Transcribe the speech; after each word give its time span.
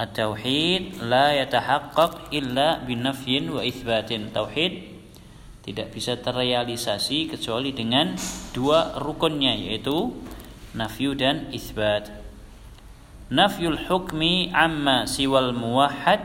At-tauhid 0.00 1.00
la 1.00 1.32
yatahaqqaq 1.32 2.28
illa 2.28 2.84
binafyin 2.84 3.48
wa 3.48 3.64
itsbatin. 3.64 4.28
Tauhid 4.28 4.92
tidak 5.64 5.96
bisa 5.96 6.20
terrealisasi 6.20 7.32
kecuali 7.32 7.72
dengan 7.72 8.12
dua 8.52 9.00
rukunnya 9.00 9.56
yaitu 9.56 10.12
nafyu 10.76 11.16
dan 11.16 11.48
isbat. 11.48 12.12
Nafyul 13.32 13.88
hukmi 13.88 14.52
amma 14.52 15.08
siwal 15.08 15.56
muwahhad 15.56 16.22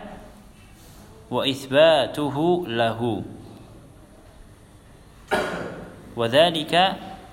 wa 1.32 1.48
itsbatuhu 1.48 2.68
lahu. 2.68 3.42
وذلك 6.12 6.74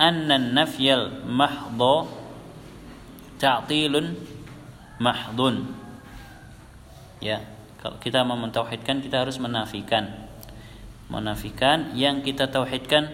أن 0.01 0.31
النفي 0.31 0.87
المحض 0.95 1.81
تعطيل 3.43 3.95
محض 5.03 5.41
ya 7.24 7.40
kalau 7.84 8.00
kita 8.00 8.24
mau 8.24 8.40
mentauhidkan 8.40 9.04
kita 9.04 9.28
harus 9.28 9.44
menafikan. 9.44 10.32
Menafikan 11.12 11.92
yang 12.00 12.24
kita 12.24 12.48
tauhidkan 12.48 13.12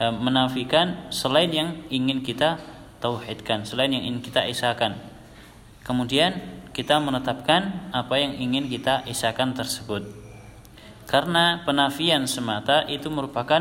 eh, 0.00 0.08
menafikan 0.16 1.12
selain 1.12 1.52
yang 1.52 1.68
ingin 1.92 2.24
kita 2.24 2.56
tauhidkan 3.04 3.68
selain 3.68 3.92
yang 3.92 4.00
ingin 4.08 4.24
kita 4.24 4.48
isakan. 4.48 4.96
Kemudian 5.84 6.40
kita 6.72 7.04
menetapkan 7.04 7.92
apa 7.92 8.16
yang 8.16 8.32
ingin 8.32 8.72
kita 8.72 9.04
isakan 9.04 9.52
tersebut. 9.52 10.08
Karena 11.04 11.60
penafian 11.68 12.24
semata 12.24 12.88
itu 12.88 13.12
merupakan 13.12 13.60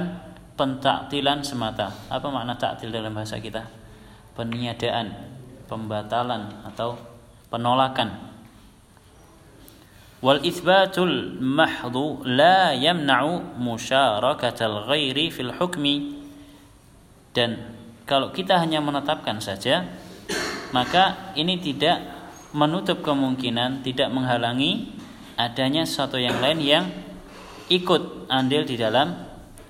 pentaktilan 0.56 1.44
semata. 1.44 1.92
Apa 2.08 2.32
makna 2.32 2.56
taktil 2.56 2.88
dalam 2.88 3.12
bahasa 3.12 3.36
kita? 3.44 3.68
Peniadaan 4.32 5.12
pembatalan 5.68 6.64
atau 6.72 6.96
penolakan 7.52 8.31
wal 10.22 10.40
itsbatul 10.46 11.42
mahdhu 11.42 12.22
la 12.24 12.78
yamna'u 12.78 13.58
musharakatal 13.58 14.86
ghairi 14.88 15.34
fil 15.34 15.52
hukmi. 15.58 16.22
Dan 17.34 17.76
kalau 18.06 18.30
kita 18.30 18.62
hanya 18.62 18.80
menetapkan 18.80 19.42
saja 19.42 19.90
maka 20.72 21.34
ini 21.36 21.60
tidak 21.60 22.00
menutup 22.56 23.04
kemungkinan 23.04 23.84
tidak 23.84 24.12
menghalangi 24.12 24.92
adanya 25.40 25.88
sesuatu 25.88 26.20
yang 26.20 26.38
lain 26.44 26.60
yang 26.60 26.86
ikut 27.72 28.28
andil 28.28 28.68
di 28.68 28.76
dalam 28.76 29.16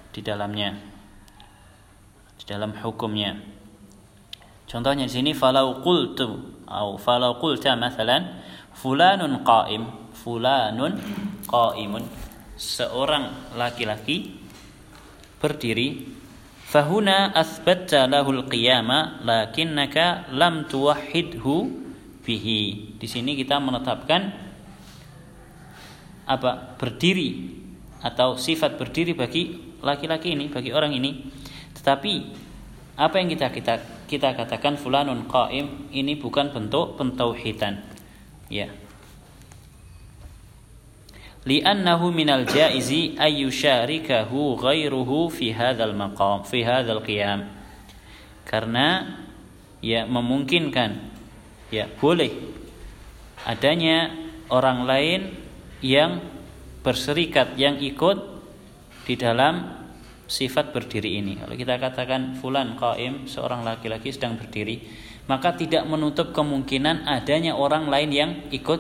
di 0.10 0.22
dalamnya 0.26 0.74
di 2.42 2.44
dalam 2.50 2.74
hukumnya. 2.74 3.38
Contohnya 4.66 5.06
di 5.06 5.14
sini 5.14 5.32
falau 5.38 5.86
qultu 5.86 6.58
atau 6.66 6.98
falau 6.98 7.38
qulta 7.38 7.78
mathalan 7.78 8.42
fulanun 8.74 9.46
qa'im 9.46 10.01
fulanun 10.22 11.02
qaimun. 11.50 12.06
Seorang 12.62 13.58
laki-laki 13.58 14.38
berdiri 15.42 16.06
fahuna 16.70 17.34
asbatta 17.34 18.06
lahul 18.06 18.46
qiyama 18.46 19.26
lakinnaka 19.26 20.30
lam 20.30 20.70
tuwahhidhu 20.70 21.74
bihi. 22.22 22.94
Di 23.02 23.08
sini 23.10 23.34
kita 23.34 23.58
menetapkan 23.58 24.22
apa? 26.30 26.78
Berdiri 26.78 27.58
atau 28.06 28.38
sifat 28.38 28.78
berdiri 28.78 29.18
bagi 29.18 29.58
laki-laki 29.82 30.38
ini 30.38 30.54
bagi 30.54 30.70
orang 30.70 30.94
ini. 30.94 31.26
Tetapi 31.82 32.14
apa 33.02 33.16
yang 33.18 33.34
kita 33.34 33.50
kita 33.50 33.74
kita 34.06 34.38
katakan 34.38 34.78
fulanun 34.78 35.26
qaim 35.26 35.90
ini 35.90 36.14
bukan 36.14 36.54
bentuk 36.54 37.02
pentauhidan. 37.02 37.82
Ya 38.52 38.70
li'annahu 41.46 42.14
minal 42.14 42.46
jaizi 42.46 43.18
ay 43.18 43.42
yusyarikahu 43.42 44.62
ghairuhu 44.62 45.34
fi 45.34 45.50
hadzal 45.56 45.98
maqam 45.98 46.46
fi 46.46 46.62
hadzal 46.62 47.02
qiyam 47.02 47.50
karena 48.46 49.18
ya 49.82 50.06
memungkinkan 50.06 51.02
ya 51.74 51.90
boleh 51.98 52.30
adanya 53.46 54.14
orang 54.54 54.86
lain 54.86 55.22
yang 55.82 56.22
berserikat 56.86 57.58
yang 57.58 57.82
ikut 57.82 58.18
di 59.06 59.18
dalam 59.18 59.82
sifat 60.30 60.72
berdiri 60.72 61.20
ini. 61.20 61.42
Kalau 61.42 61.56
kita 61.58 61.76
katakan 61.82 62.38
fulan 62.38 62.78
qaim 62.78 63.26
seorang 63.26 63.66
laki-laki 63.66 64.14
sedang 64.14 64.38
berdiri, 64.38 64.86
maka 65.26 65.58
tidak 65.58 65.84
menutup 65.90 66.32
kemungkinan 66.32 67.10
adanya 67.10 67.58
orang 67.58 67.90
lain 67.90 68.10
yang 68.14 68.32
ikut 68.54 68.80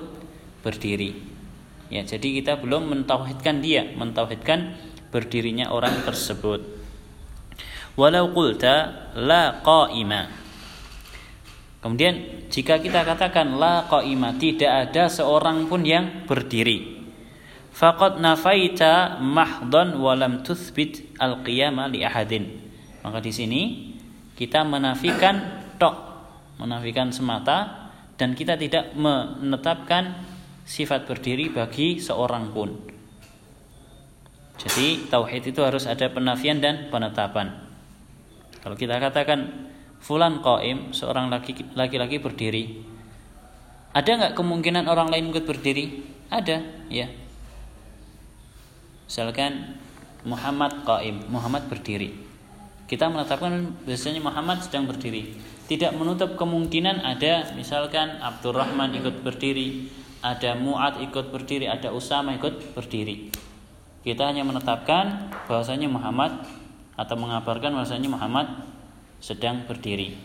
berdiri. 0.61 1.30
Ya, 1.91 2.07
jadi 2.07 2.39
kita 2.39 2.55
belum 2.63 2.87
mentauhidkan 2.87 3.59
dia, 3.59 3.83
mentauhidkan 3.99 4.79
berdirinya 5.11 5.75
orang 5.75 5.99
tersebut. 6.07 6.63
Walau 7.99 8.31
qulta 8.31 9.11
la 9.19 9.59
qaima. 9.59 10.31
Kemudian 11.83 12.47
jika 12.47 12.79
kita 12.79 13.03
katakan 13.03 13.59
la 13.59 13.91
qaima, 13.91 14.39
tidak 14.39 14.71
ada 14.87 15.11
seorang 15.11 15.67
pun 15.67 15.83
yang 15.83 16.23
berdiri. 16.23 17.03
Faqad 17.75 18.23
nafaita 18.23 19.19
mahdhan 19.19 19.99
wa 19.99 20.15
lam 20.15 20.47
tuthbit 20.47 21.19
al-qiyama 21.19 21.91
li 21.91 22.07
ahadin. 22.07 22.55
Maka 23.03 23.19
di 23.19 23.35
sini 23.35 23.61
kita 24.39 24.63
menafikan 24.63 25.67
tok, 25.75 25.95
menafikan 26.55 27.11
semata 27.11 27.91
dan 28.15 28.31
kita 28.31 28.55
tidak 28.55 28.95
menetapkan 28.95 30.30
sifat 30.65 31.09
berdiri 31.09 31.49
bagi 31.51 31.97
seorang 31.97 32.53
pun. 32.53 32.69
Jadi 34.61 35.09
tauhid 35.09 35.49
itu 35.49 35.61
harus 35.65 35.89
ada 35.89 36.05
penafian 36.13 36.61
dan 36.61 36.93
penetapan. 36.93 37.65
Kalau 38.61 38.77
kita 38.77 39.01
katakan 39.01 39.69
fulan 39.97 40.45
qaim, 40.45 40.93
seorang 40.93 41.33
laki-laki 41.73 42.21
berdiri. 42.21 42.85
Ada 43.91 44.11
nggak 44.21 44.33
kemungkinan 44.37 44.85
orang 44.85 45.09
lain 45.09 45.33
ikut 45.33 45.49
berdiri? 45.49 46.05
Ada, 46.29 46.61
ya. 46.87 47.09
Misalkan 49.09 49.81
Muhammad 50.23 50.85
qaim, 50.85 51.25
Muhammad 51.27 51.65
berdiri. 51.67 52.13
Kita 52.85 53.09
menetapkan 53.09 53.75
biasanya 53.83 54.21
Muhammad 54.21 54.61
sedang 54.61 54.85
berdiri. 54.85 55.35
Tidak 55.65 55.95
menutup 55.95 56.35
kemungkinan 56.35 57.01
ada 57.01 57.55
misalkan 57.55 58.19
Abdurrahman 58.19 58.91
ikut 58.99 59.23
berdiri, 59.23 59.87
ada 60.21 60.53
Mu'ad 60.53 61.01
ikut 61.01 61.33
berdiri, 61.33 61.65
ada 61.65 61.89
Usama 61.89 62.37
ikut 62.37 62.77
berdiri. 62.77 63.33
Kita 64.01 64.29
hanya 64.29 64.45
menetapkan 64.45 65.33
bahwasanya 65.45 65.89
Muhammad 65.89 66.45
atau 66.97 67.15
mengabarkan 67.17 67.73
bahwasanya 67.73 68.09
Muhammad 68.09 68.47
sedang 69.21 69.65
berdiri. 69.65 70.17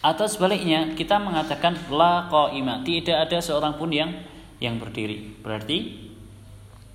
Atau 0.00 0.28
sebaliknya, 0.28 0.96
kita 0.96 1.20
mengatakan 1.20 1.76
la 1.92 2.28
qaima, 2.28 2.84
tidak 2.84 3.28
ada 3.28 3.38
seorang 3.40 3.76
pun 3.76 3.92
yang 3.92 4.12
yang 4.60 4.76
berdiri. 4.80 5.36
Berarti 5.40 6.08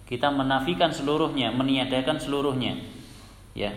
kita 0.07 0.29
menafikan 0.29 0.93
seluruhnya, 0.93 1.49
meniadakan 1.53 2.21
seluruhnya. 2.21 2.77
Ya. 3.57 3.73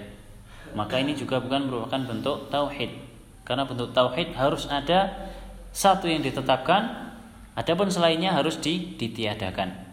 Maka 0.76 1.00
ini 1.00 1.16
juga 1.16 1.40
bukan 1.40 1.68
merupakan 1.68 2.00
bentuk 2.04 2.52
tauhid. 2.52 2.92
Karena 3.46 3.64
bentuk 3.64 3.94
tauhid 3.96 4.36
harus 4.36 4.68
ada 4.68 5.30
satu 5.72 6.10
yang 6.10 6.20
ditetapkan 6.20 7.05
Adapun 7.56 7.88
selainnya 7.88 8.36
harus 8.36 8.60
di, 8.60 8.94
ditiadakan. 9.00 9.88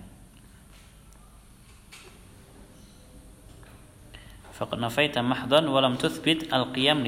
Tuthbit 5.97 6.51
al-qiyam 6.51 7.01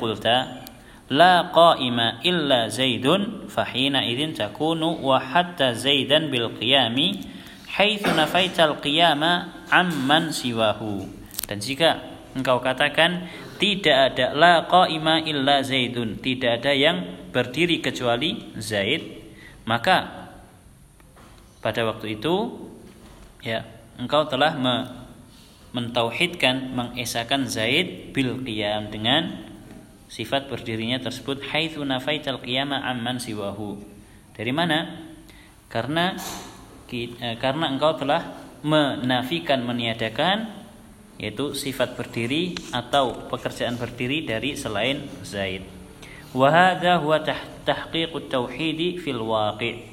qulta 0.00 0.64
la 1.12 1.52
qa'ima 1.52 2.24
illa 2.26 2.66
zaidun 2.72 3.46
takunu 4.32 5.04
wa 5.04 5.20
zaidan 5.76 6.32
bil 6.32 6.56
qiyami 6.56 7.20
al-qiyama 8.58 9.64
amman 9.70 10.34
siwahu. 10.34 11.06
Dan 11.46 11.62
jika 11.62 12.02
engkau 12.34 12.62
katakan 12.62 13.26
tidak 13.60 14.16
ada 14.16 14.32
la 14.32 14.64
qa'ima 14.64 15.20
illa 15.28 15.60
zaidun, 15.60 16.16
tidak 16.24 16.64
ada 16.64 16.72
yang 16.72 17.28
berdiri 17.28 17.84
kecuali 17.84 18.56
Zaid, 18.56 19.20
maka 19.68 20.28
pada 21.60 21.84
waktu 21.84 22.16
itu 22.16 22.56
ya 23.44 23.62
engkau 24.00 24.24
telah 24.26 24.56
me 24.56 24.74
mentauhidkan 25.70 26.74
mengesahkan 26.74 27.46
Zaid 27.46 28.10
bil 28.10 28.42
qiyam 28.42 28.90
dengan 28.90 29.38
sifat 30.10 30.50
berdirinya 30.50 30.98
tersebut 30.98 31.46
haitsu 31.46 31.86
nafaital 31.86 32.42
qiyama 32.42 32.82
amman 32.82 33.22
siwahu. 33.22 33.78
Dari 34.34 34.50
mana? 34.50 34.98
Karena 35.70 36.18
eh, 36.90 37.36
karena 37.38 37.70
engkau 37.70 37.94
telah 37.94 38.50
menafikan 38.66 39.62
meniadakan 39.62 40.59
yaitu 41.20 41.52
sifat 41.52 42.00
berdiri 42.00 42.56
atau 42.72 43.28
pekerjaan 43.28 43.76
berdiri 43.76 44.24
dari 44.24 44.56
selain 44.56 45.04
Zaid. 45.20 45.68
Wa 46.32 46.48
hadha 46.48 46.96
huwa 46.96 47.20
tahqiqut 47.68 48.32
tauhid 48.32 49.04
fil 49.04 49.20
waqi'. 49.20 49.84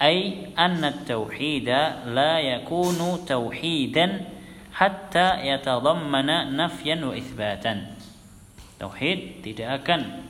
Ay 0.00 0.48
anna 0.56 0.96
at-tauhida 0.96 2.08
la 2.08 2.40
yakunu 2.40 3.20
tauhidan 3.28 4.24
hatta 4.72 5.44
yatadammana 5.44 6.48
nafyan 6.48 7.04
wa 7.04 7.12
itsbatan. 7.12 8.00
Tauhid 8.80 9.44
tidak 9.44 9.84
akan 9.84 10.24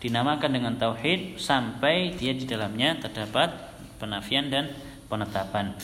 dinamakan 0.00 0.56
dengan 0.56 0.74
tauhid 0.80 1.36
sampai 1.36 2.16
dia 2.16 2.32
di 2.32 2.48
dalamnya 2.48 2.96
terdapat 2.96 3.52
penafian 4.00 4.48
dan 4.48 4.72
penetapan. 5.12 5.76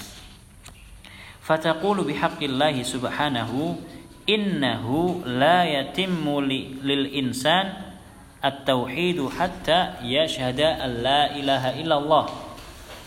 Fataqulu 1.45 2.09
bihaqqillahi 2.09 2.81
subhanahu 2.81 3.77
innahu 4.25 5.21
la 5.29 5.69
yatimmu 5.69 6.41
lil 6.81 7.05
insan 7.13 7.69
at-tauhid 8.41 9.21
hatta 9.29 10.01
yashhada 10.01 10.81
an 10.81 11.05
la 11.05 11.23
ilaha 11.37 11.77
illallah. 11.77 12.25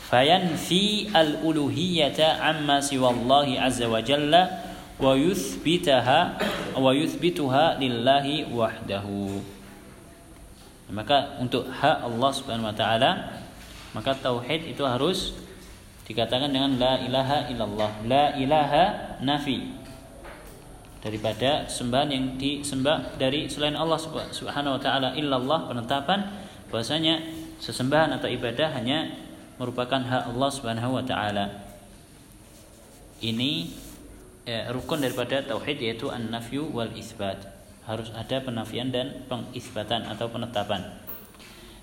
Fayanfi 0.08 1.10
al-uluhiyyata 1.12 2.38
amma 2.38 2.78
siwallahi 2.78 3.58
azza 3.58 3.90
wa 3.90 4.06
jalla 4.06 4.70
wa 5.02 5.18
yuthbitaha 5.18 6.38
wa 6.78 6.94
yuthbituha 6.94 7.82
lillahi 7.82 8.54
wahdahu. 8.54 9.42
Maka 10.94 11.42
untuk 11.42 11.68
hak 11.68 12.06
Allah 12.06 12.32
Subhanahu 12.32 12.70
wa 12.72 12.78
taala 12.78 13.12
maka 13.92 14.16
tauhid 14.16 14.72
itu 14.72 14.86
harus 14.86 15.36
dikatakan 16.08 16.56
dengan 16.56 16.80
la 16.80 17.04
ilaha 17.04 17.52
illallah. 17.52 17.92
La 18.08 18.32
ilaha 18.40 19.20
nafi. 19.20 19.76
Daripada 21.04 21.68
sembahan 21.68 22.10
yang 22.10 22.26
disembah 22.40 23.20
dari 23.20 23.46
selain 23.52 23.76
Allah 23.76 24.00
Subhanahu 24.32 24.80
wa 24.80 24.82
taala 24.82 25.14
illallah 25.14 25.68
penetapan 25.70 26.26
bahwasanya 26.72 27.22
sesembahan 27.60 28.18
atau 28.18 28.28
ibadah 28.28 28.74
hanya 28.76 29.14
merupakan 29.60 30.00
hak 30.00 30.34
Allah 30.34 30.50
Subhanahu 30.50 30.98
wa 30.98 31.04
taala. 31.04 31.46
Ini 33.20 33.52
ya, 34.48 34.72
rukun 34.72 35.04
daripada 35.04 35.44
tauhid 35.44 35.78
yaitu 35.82 36.08
an-nafyu 36.08 36.70
wal 36.72 36.92
isbat 36.96 37.58
harus 37.88 38.12
ada 38.12 38.44
penafian 38.44 38.92
dan 38.92 39.28
pengisbatan 39.32 40.08
atau 40.12 40.28
penetapan. 40.28 40.92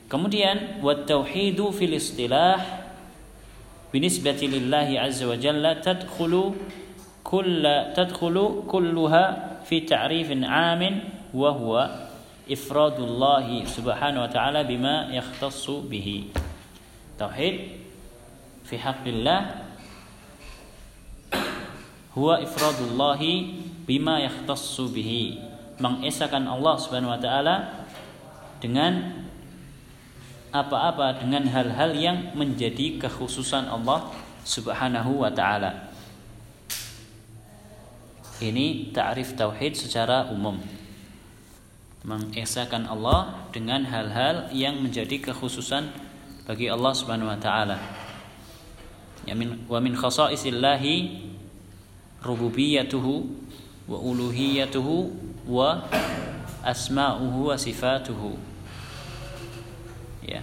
Kemudian 0.04 0.84
wat 0.84 1.08
tauhidu 1.08 1.72
fil 1.72 1.96
istilah 1.96 2.83
بالنسبة 3.93 4.39
لله 4.41 4.89
عز 4.99 5.23
وجل 5.23 5.81
تدخل 5.81 6.33
كل 7.23 7.63
تدخل 7.95 8.35
كلها 8.67 9.25
في 9.65 9.79
تعريف 9.79 10.29
عام 10.43 10.81
وهو 11.33 11.73
إفراد 12.51 12.97
الله 12.99 13.65
سبحانه 13.65 14.19
وتعالى 14.23 14.61
بما 14.63 14.95
يختص 15.13 15.65
به 15.69 16.23
توحيد 17.19 17.55
في 18.65 18.75
حق 18.77 19.05
الله 19.05 19.39
هو 22.17 22.27
إفراد 22.33 22.79
الله 22.89 23.21
بما 23.87 24.15
يختص 24.19 24.81
به 24.81 25.11
mengesahkan 25.79 26.43
Allah 26.43 26.75
Subhanahu 26.75 27.15
wa 27.15 27.21
taala 27.23 27.55
dengan 28.59 29.22
apa-apa 30.54 31.18
dengan 31.18 31.50
hal-hal 31.50 31.90
yang 31.98 32.30
menjadi 32.38 33.02
kekhususan 33.02 33.66
Allah 33.66 34.06
Subhanahu 34.46 35.26
wa 35.26 35.30
taala. 35.34 35.90
Ini 38.38 38.94
ta'rif 38.94 39.34
tauhid 39.34 39.74
secara 39.74 40.30
umum. 40.30 40.62
Mengesahkan 42.06 42.86
Allah 42.86 43.50
dengan 43.50 43.82
hal-hal 43.82 44.46
yang 44.54 44.78
menjadi 44.78 45.18
kekhususan 45.18 45.90
bagi 46.46 46.70
Allah 46.70 46.92
Subhanahu 46.94 47.34
wa 47.34 47.40
taala. 47.42 47.82
Ya 49.26 49.34
min 49.34 49.66
wa 49.66 49.82
min 49.82 49.98
khasaisillahi 49.98 51.34
rububiyatuhu 52.22 53.26
wa 53.90 53.98
uluhiyatuhu 53.98 55.10
wa 55.50 55.82
asma'uhu 56.62 57.50
wa 57.50 57.56
sifatuhu 57.58 58.54
ya 60.24 60.40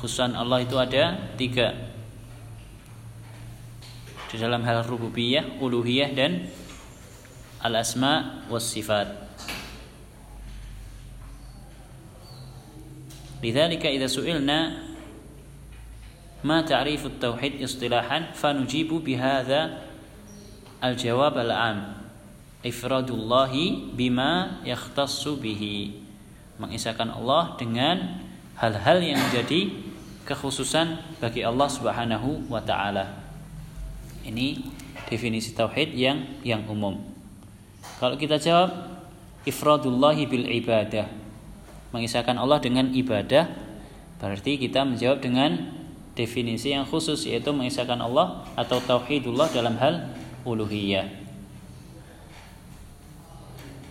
kekhususan 0.00 0.32
Allah 0.32 0.64
itu 0.64 0.78
ada 0.80 1.36
tiga 1.36 1.76
di 4.32 4.36
dalam 4.40 4.64
hal 4.64 4.84
rububiyah, 4.88 5.60
uluhiyah 5.60 6.10
dan 6.16 6.48
al 7.60 7.76
asma 7.76 8.44
was 8.48 8.64
sifat. 8.64 9.26
لذلك 13.46 13.86
إذا 13.86 14.08
سئلنا 14.10 14.58
ما 16.44 16.58
تعريف 16.66 17.06
التوحيد 17.06 17.62
اصطلاحا 17.62 18.32
فنجيب 18.34 18.90
بهذا 18.90 19.60
الجواب 20.84 21.34
العام 21.38 21.78
إفراد 22.66 23.08
الله 23.10 23.52
بما 23.94 24.32
يختص 24.64 25.22
به 25.28 25.62
mengisahkan 26.56 27.12
Allah 27.12 27.52
dengan 27.60 28.24
hal-hal 28.56 29.04
yang 29.04 29.20
menjadi 29.20 29.79
kekhususan 30.25 31.01
bagi 31.17 31.41
Allah 31.41 31.67
Subhanahu 31.67 32.47
wa 32.47 32.61
taala. 32.61 33.21
Ini 34.21 34.61
definisi 35.09 35.57
tauhid 35.57 35.97
yang 35.97 36.23
yang 36.45 36.63
umum. 36.69 37.01
Kalau 37.97 38.17
kita 38.17 38.37
jawab 38.37 39.01
ifradullahi 39.45 40.29
bil 40.29 40.45
ibadah, 40.45 41.09
mengisahkan 41.91 42.37
Allah 42.37 42.61
dengan 42.61 42.89
ibadah, 42.93 43.49
berarti 44.21 44.61
kita 44.61 44.85
menjawab 44.85 45.19
dengan 45.21 45.81
definisi 46.13 46.75
yang 46.75 46.85
khusus 46.85 47.25
yaitu 47.25 47.49
mengisahkan 47.55 47.97
Allah 47.97 48.45
atau 48.53 48.77
tauhidullah 48.83 49.49
dalam 49.49 49.75
hal 49.79 50.11
uluhiyah. 50.45 51.07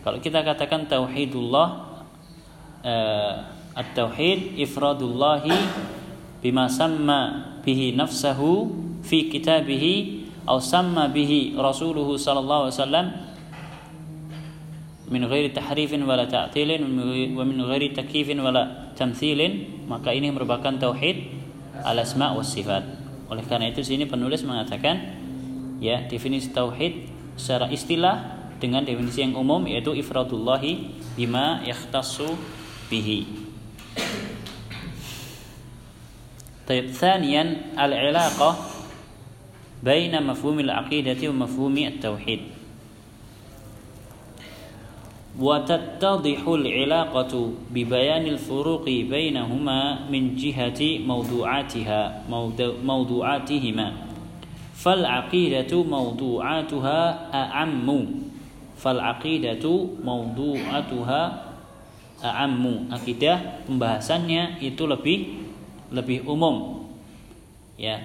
Kalau 0.01 0.17
kita 0.23 0.41
katakan 0.41 0.89
tauhidullah 0.89 1.69
eh, 2.81 3.35
at-tauhid 3.77 4.57
ifradullahi 4.57 5.53
bima 6.41 6.67
samma 6.67 7.61
bihi 7.61 7.93
nafsahu 7.97 8.73
fi 9.05 9.29
kitabihi 9.29 10.27
atau 10.45 10.59
samma 10.59 11.13
bihi 11.13 11.55
rasuluhu 11.55 12.17
sallallahu 12.17 12.67
alaihi 12.67 12.77
wasallam 12.81 13.07
min 15.11 15.23
ghairi 15.29 15.55
tahrifin 15.55 16.03
wala 16.03 16.27
ta'tilin 16.27 16.83
wa 17.37 17.45
min 17.47 17.59
ghairi 17.61 17.95
takyifin 17.95 18.41
wala 18.41 18.91
tamthilin 18.97 19.85
maka 19.87 20.11
ini 20.11 20.33
merupakan 20.33 20.75
tauhid 20.75 21.35
al 21.87 21.99
asma 21.99 22.35
was 22.35 22.51
sifat. 22.51 22.83
Oleh 23.31 23.47
karena 23.47 23.71
itu 23.71 23.83
sini 23.87 24.11
penulis 24.11 24.43
mengatakan 24.43 25.19
ya 25.79 26.07
definisi 26.07 26.51
tauhid 26.51 27.11
secara 27.39 27.71
istilah 27.71 28.39
dengan 28.59 28.85
definisi 28.85 29.25
yang 29.25 29.35
umum 29.35 29.65
yaitu 29.67 29.97
ifradullahi 29.97 30.93
bima 31.17 31.63
yakhtassu 31.65 32.27
bihi 32.93 33.50
طيب 36.70 36.86
ثانيا 36.90 37.44
العلاقة 37.78 38.50
بين 39.84 40.14
مفهوم 40.24 40.60
العقيدة 40.60 41.22
ومفهوم 41.30 41.78
التوحيد 41.78 42.42
وتتضح 45.40 46.42
العلاقة 46.48 47.34
ببيان 47.72 48.26
الفروق 48.26 48.86
بينهما 48.86 50.10
من 50.10 50.36
جهة 50.36 50.82
موضوعاتها 51.06 52.02
موضوعاتهما 52.84 53.88
فالعقيدة 54.76 55.72
موضوعاتها 55.84 57.00
أعم 57.34 57.88
فالعقيدة 58.78 59.66
موضوعاتها 60.04 61.22
a'ammu 62.26 62.90
akidah 62.90 63.68
pembahasannya 63.70 64.64
itu 64.64 64.88
lebih 64.90 65.39
lebih 65.91 66.27
umum. 66.27 66.87
Ya 67.79 68.01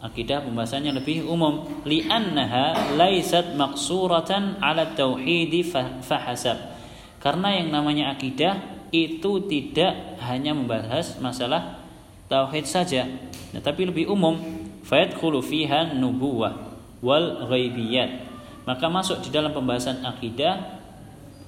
akidah 0.00 0.42
pembahasannya 0.44 0.96
lebih 0.96 1.28
umum. 1.28 1.68
Li'annaha 1.84 2.96
laisat 2.96 3.54
maqsuratan 3.54 4.58
ala 4.64 4.96
tauhidi 4.96 5.64
fahasab 6.02 6.80
karena 7.20 7.60
yang 7.60 7.68
namanya 7.68 8.16
akidah 8.16 8.56
itu 8.90 9.44
tidak 9.46 10.18
hanya 10.24 10.56
membahas 10.56 11.20
masalah 11.20 11.78
tauhid 12.26 12.66
saja 12.66 13.06
nah, 13.52 13.60
tapi 13.60 13.86
lebih 13.86 14.08
umum. 14.08 14.40
Fayadkhulu 14.80 15.44
fiha 15.44 15.94
nubuwah 15.94 16.74
wal 17.04 17.46
ghaibiyat. 17.46 18.26
Maka 18.64 18.88
masuk 18.88 19.22
di 19.22 19.30
dalam 19.30 19.52
pembahasan 19.52 20.02
akidah 20.02 20.80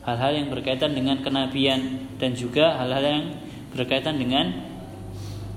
hal-hal 0.05 0.33
yang 0.37 0.49
berkaitan 0.52 0.93
dengan 0.93 1.19
kenabian 1.25 2.07
dan 2.21 2.37
juga 2.37 2.76
hal-hal 2.79 3.02
yang 3.02 3.25
berkaitan 3.73 4.21
dengan 4.21 4.72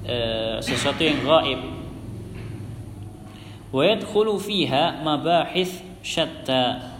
e, 0.06 0.18
sesuatu 0.62 1.02
yang 1.02 1.26
gaib. 1.26 1.62
Wa 3.74 3.82
yadkhulu 3.84 4.40
fiha 4.40 5.02
mabahith 5.04 5.82
syatta 6.06 6.96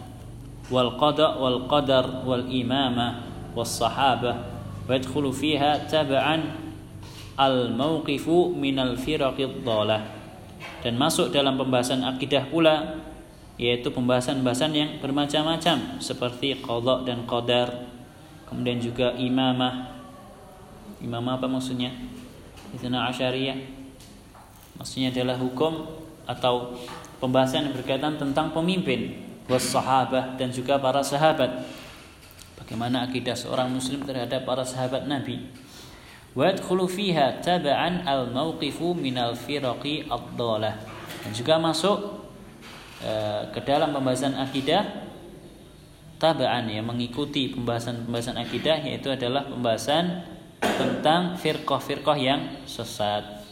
wal 0.68 0.98
qada 0.98 1.38
wal 1.38 1.70
qadar 1.70 2.26
wal 2.26 2.44
imamah 2.50 3.22
was 3.54 3.70
sahabah 3.70 4.44
wa 4.84 4.90
yadkhulu 4.90 5.30
fiha 5.30 5.86
tab'an 5.86 6.58
al 7.38 7.72
min 8.58 8.76
al 8.76 8.98
firaqid 8.98 9.62
dhalah 9.62 10.02
dan 10.82 10.98
masuk 10.98 11.30
dalam 11.30 11.54
pembahasan 11.54 12.02
akidah 12.02 12.50
pula 12.50 13.06
yaitu 13.56 13.88
pembahasan-pembahasan 13.88 14.72
yang 14.76 14.90
bermacam-macam 15.00 15.96
seperti 15.96 16.60
qadha 16.60 17.08
dan 17.08 17.24
qadar. 17.24 17.88
Kemudian 18.46 18.78
juga 18.78 19.16
imamah. 19.16 19.96
Imamah 21.00 21.40
apa 21.40 21.48
maksudnya 21.48 21.92
Itna 22.75 23.11
Asyariyah 23.11 23.57
maksudnya 24.79 25.11
adalah 25.11 25.37
hukum 25.37 25.85
atau 26.25 26.77
pembahasan 27.19 27.69
yang 27.69 27.75
berkaitan 27.75 28.15
tentang 28.15 28.55
pemimpin 28.55 29.19
was 29.51 29.67
sahabah 29.67 30.39
dan 30.39 30.49
juga 30.49 30.79
para 30.79 31.03
sahabat 31.03 31.67
bagaimana 32.55 33.03
akidah 33.03 33.35
seorang 33.35 33.67
muslim 33.67 34.01
terhadap 34.07 34.47
para 34.47 34.63
sahabat 34.63 35.05
Nabi 35.05 35.51
ويدخل 36.31 36.79
فيها 36.87 37.43
تبعا 37.43 37.89
الموقف 38.07 38.77
من 38.95 39.15
الفرق 39.19 39.83
الضالة 40.07 40.73
dan 41.21 41.31
juga 41.35 41.59
masuk 41.59 42.23
uh, 43.03 43.43
ke 43.51 43.59
dalam 43.61 43.93
pembahasan 43.93 44.33
akidah 44.39 45.11
tabaan 46.17 46.65
ya 46.71 46.81
mengikuti 46.81 47.51
pembahasan-pembahasan 47.53 48.41
akidah 48.41 48.79
yaitu 48.81 49.11
adalah 49.11 49.45
pembahasan 49.45 50.23
tentang 50.60 51.36
firqah-firqah 51.36 52.18
yang 52.18 52.40
sesat. 52.64 53.44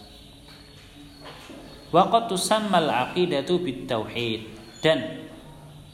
Waqad 1.94 2.26
tusammal 2.26 2.90
aqidatu 2.90 3.62
bitauhid 3.62 4.50
dan 4.82 5.30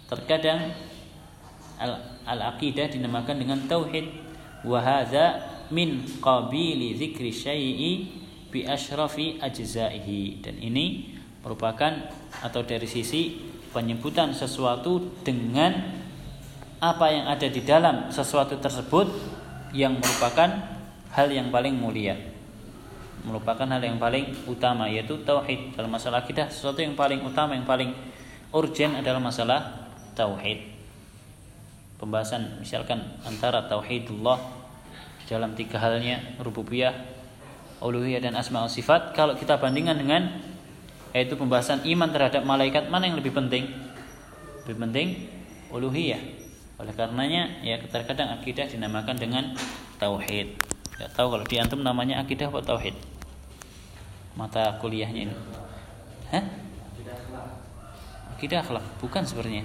terkadang 0.09 0.73
al-aqidah 2.25 2.89
dinamakan 2.89 3.37
dengan 3.37 3.61
tauhid. 3.69 4.09
Wa 4.65 4.81
hadza 4.81 5.45
min 5.73 6.05
qabili 6.21 6.97
dzikri 6.97 7.33
syai'i 7.33 7.93
bi 8.49 8.65
asyrafi 8.65 9.41
ajzaihi. 9.41 10.41
Dan 10.41 10.57
ini 10.57 11.17
merupakan 11.45 11.93
atau 12.41 12.65
dari 12.65 12.89
sisi 12.89 13.37
penyebutan 13.71 14.33
sesuatu 14.33 15.21
dengan 15.21 16.01
apa 16.81 17.07
yang 17.13 17.29
ada 17.29 17.45
di 17.45 17.61
dalam 17.61 18.09
sesuatu 18.09 18.57
tersebut 18.57 19.07
yang 19.77 20.01
merupakan 20.01 20.80
hal 21.15 21.29
yang 21.31 21.49
paling 21.51 21.75
mulia 21.77 22.17
merupakan 23.27 23.69
hal 23.69 23.83
yang 23.85 24.01
paling 24.01 24.33
utama 24.49 24.89
yaitu 24.89 25.21
tauhid 25.27 25.77
dalam 25.77 25.93
masalah 25.93 26.25
akidah 26.25 26.49
sesuatu 26.49 26.81
yang 26.81 26.97
paling 26.97 27.21
utama 27.21 27.53
yang 27.53 27.69
paling 27.69 27.93
urgent 28.55 28.97
adalah 28.97 29.21
masalah 29.21 29.91
tauhid 30.17 30.65
pembahasan 32.01 32.59
misalkan 32.65 33.21
antara 33.29 33.69
tauhidullah 33.69 34.61
dalam 35.31 35.55
tiga 35.55 35.79
halnya 35.79 36.19
rububiyah, 36.43 36.91
uluhiyah 37.79 38.19
dan 38.19 38.35
asma 38.35 38.67
sifat 38.67 39.15
kalau 39.15 39.39
kita 39.39 39.63
bandingkan 39.63 39.95
dengan 39.95 40.43
yaitu 41.15 41.39
pembahasan 41.39 41.87
iman 41.87 42.11
terhadap 42.11 42.43
malaikat 42.43 42.91
mana 42.91 43.07
yang 43.07 43.15
lebih 43.15 43.31
penting? 43.31 43.71
Lebih 44.67 44.79
penting 44.91 45.09
uluhiyah. 45.71 46.19
Oleh 46.83 46.95
karenanya 46.99 47.63
ya 47.63 47.79
terkadang 47.79 48.35
akidah 48.35 48.67
dinamakan 48.67 49.15
dengan 49.15 49.55
tauhid. 50.03 50.70
Tidak 51.01 51.17
tahu 51.17 51.33
kalau 51.33 51.49
di 51.49 51.57
antum 51.57 51.81
namanya 51.81 52.21
akidah 52.21 52.53
atau 52.53 52.77
tauhid? 52.77 52.93
Mata 54.37 54.77
kuliahnya 54.85 55.33
ini. 55.33 55.37
Hah? 56.29 56.45
Akidah 58.37 58.61
akhlak, 58.61 58.85
bukan 59.01 59.25
sepertinya. 59.25 59.65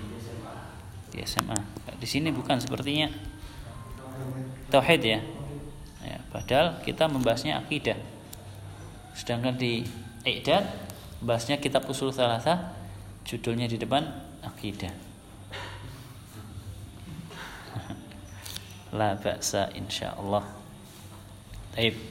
Di 1.12 1.20
SMA. 1.28 1.60
Di 2.00 2.08
sini 2.08 2.32
bukan 2.32 2.56
sepertinya. 2.64 3.12
Tauhid 4.72 5.02
ya. 5.04 5.20
Ya, 6.08 6.24
padahal 6.32 6.80
kita 6.88 7.12
membahasnya 7.12 7.60
akidah. 7.60 8.00
Sedangkan 9.12 9.60
di 9.60 9.84
Iqdad 10.24 10.64
bahasnya 11.20 11.60
kitab 11.60 11.84
usul 11.92 12.16
salasa 12.16 12.80
judulnya 13.28 13.68
di 13.68 13.76
depan 13.76 14.08
akidah. 14.40 14.96
La 18.96 19.20
ba'sa 19.20 19.68
insyaallah. 19.76 20.65
Baik. 21.77 22.11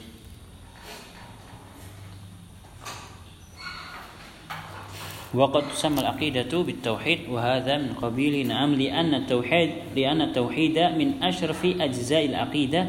وقد 5.30 5.62
تسمى 5.70 6.00
العقيدة 6.00 6.50
بالتوحيد 6.50 7.30
وهذا 7.30 7.78
من 7.78 7.94
قبيل 8.02 8.50
نعم 8.50 8.74
لأن 8.74 9.14
التوحيد 9.14 9.94
لأن 9.94 10.20
التوحيد 10.22 10.78
من 10.98 11.22
أشرف 11.22 11.66
أجزاء 11.78 12.26
العقيدة 12.26 12.86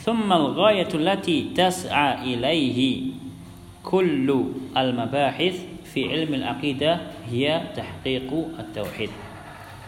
ثم 0.00 0.32
الغاية 0.32 0.88
التي 0.88 1.52
تسعى 1.52 2.10
إليه 2.24 3.12
كل 3.84 4.28
المباحث 4.76 5.56
في 5.84 6.00
علم 6.08 6.34
العقيدة 6.34 7.00
هي 7.28 7.60
تحقيق 7.76 8.30
التوحيد 8.58 9.12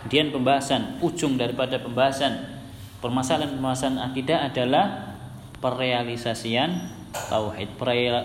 Kemudian 0.05 0.37
pembahasan 0.37 1.01
ujung 1.01 1.41
daripada 1.41 1.81
pembahasan 1.81 2.61
permasalahan-permasalahan 3.01 4.13
akidah 4.13 4.53
adalah 4.53 5.08
perealisasian 5.60 6.92
tauhid, 7.12 7.76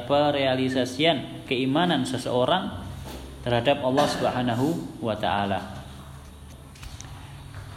perealisasian 0.08 1.46
keimanan 1.46 2.06
seseorang 2.06 2.82
terhadap 3.44 3.84
Allah 3.84 4.06
Subhanahu 4.08 4.66
wa 5.04 5.14
taala. 5.18 5.60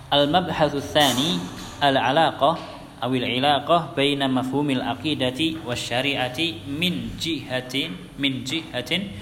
Al-mabhatsu 0.08 0.80
tsani 0.80 1.42
al-alaqah 1.84 2.56
awil 3.04 3.28
ilaqah 3.28 3.94
baina 3.94 4.26
mafhumil 4.32 4.82
aqidati 4.82 5.62
wasyari'ati 5.62 6.66
min 6.66 7.14
jihatin 7.20 7.94
min 8.18 8.42
jihatin 8.48 9.14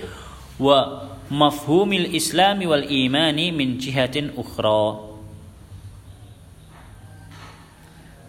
wa 0.62 1.10
mafhumil 1.28 2.08
islami 2.16 2.70
wal 2.70 2.86
imani 2.86 3.52
min 3.52 3.76
jihatin 3.82 4.32
ukhra 4.40 5.05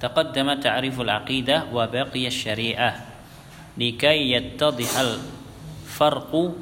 تقدم 0.06 0.54
تعريف 0.60 1.00
العقيدة 1.00 1.64
وبقي 1.72 2.26
الشريعة 2.26 3.06
لكي 3.78 4.32
يتضح 4.32 4.98
الفرق 4.98 6.52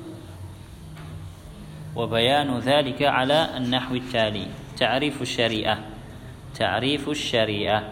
وبيان 1.97 2.59
ذلك 2.59 3.03
على 3.03 3.49
النحو 3.57 3.95
التالي. 3.95 4.47
تعريف 4.79 5.23
الشريعة. 5.23 5.79
تعريف 6.59 7.09
الشريعة. 7.09 7.83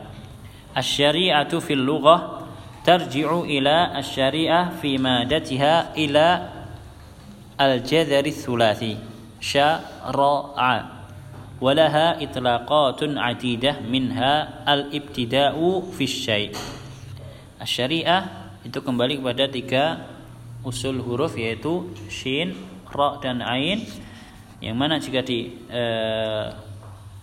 الشريعة 0.77 1.59
في 1.59 1.73
اللغة 1.73 2.49
ترجع 2.85 3.41
إلى 3.41 3.99
الشريعة 3.99 4.71
في 4.83 4.99
مادتها 4.99 5.95
إلى 5.95 6.49
الجذر 7.61 8.27
الثلاثي. 8.27 8.97
شرع 9.41 10.83
ولها 11.62 12.22
إطلاقات 12.22 13.02
عديدة 13.18 13.82
منها 13.90 14.34
الابتداء 14.74 15.58
في 15.98 16.04
الشيء 16.06 16.52
الشريعة 17.62 18.20
itu 18.68 18.84
kembali 18.84 19.24
kepada 19.24 19.48
tiga 19.48 19.84
usul 20.68 21.00
huruf 21.00 21.40
yaitu 21.40 21.88
shin, 22.12 22.52
ra 22.92 23.16
dan 23.24 23.40
ain 23.40 23.80
yang 24.60 24.76
mana 24.76 25.00
jika 25.00 25.24
di 25.24 25.56
eh, 25.72 26.46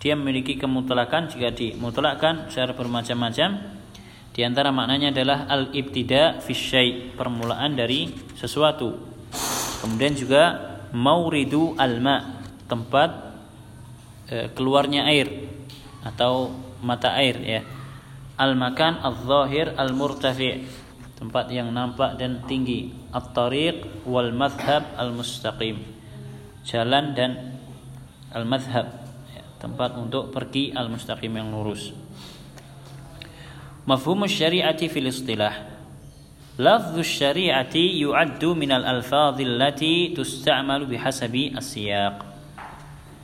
dia 0.01 0.13
memiliki 0.17 0.57
kemutlakan 0.57 1.29
jika 1.29 1.53
dimutlakkan 1.53 2.49
secara 2.49 2.73
bermacam-macam 2.73 3.75
di 4.35 4.43
antara 4.43 4.67
maknanya 4.69 5.15
adalah 5.15 5.47
al-ibtida 5.47 6.43
fi 6.43 6.51
permulaan 7.15 7.71
dari 7.79 8.11
sesuatu. 8.35 8.91
Kemudian 9.79 10.11
juga 10.11 10.43
mauridu 10.91 11.71
alma, 11.79 12.43
tempat 12.67 13.09
e, 13.15 13.28
keluarnya 14.54 15.10
air 15.10 15.26
atau 16.06 16.54
mata 16.80 17.12
air 17.18 17.36
ya. 17.42 17.60
Al-makan 18.40 19.04
al-zahir 19.04 19.76
al-murtafi, 19.76 20.64
tempat 21.20 21.52
yang 21.52 21.68
nampak 21.74 22.16
dan 22.16 22.40
tinggi. 22.48 22.94
At-tariq 23.12 24.06
wal 24.08 24.32
madhab 24.32 24.96
al-mustaqim. 24.96 25.82
Jalan 26.64 27.12
dan 27.12 27.60
al-madhab 28.32 28.88
tempat 29.60 29.92
untuk 30.00 30.32
pergi 30.32 30.72
al-mustaqim 30.72 31.36
yang 31.36 31.52
lurus. 31.52 31.92
Mafhum 33.84 34.24
syariati 34.24 34.88
fil 34.88 35.08
istilah 35.08 35.80
Lafdhu 36.60 37.00
syari'ati 37.00 38.04
yu'addu 38.04 38.52
minal 38.52 38.84
alfadhil 38.84 39.56
lati 39.56 40.12
tusta'malu 40.12 40.92
bihasabi 40.92 41.56
as-siyaq. 41.56 42.29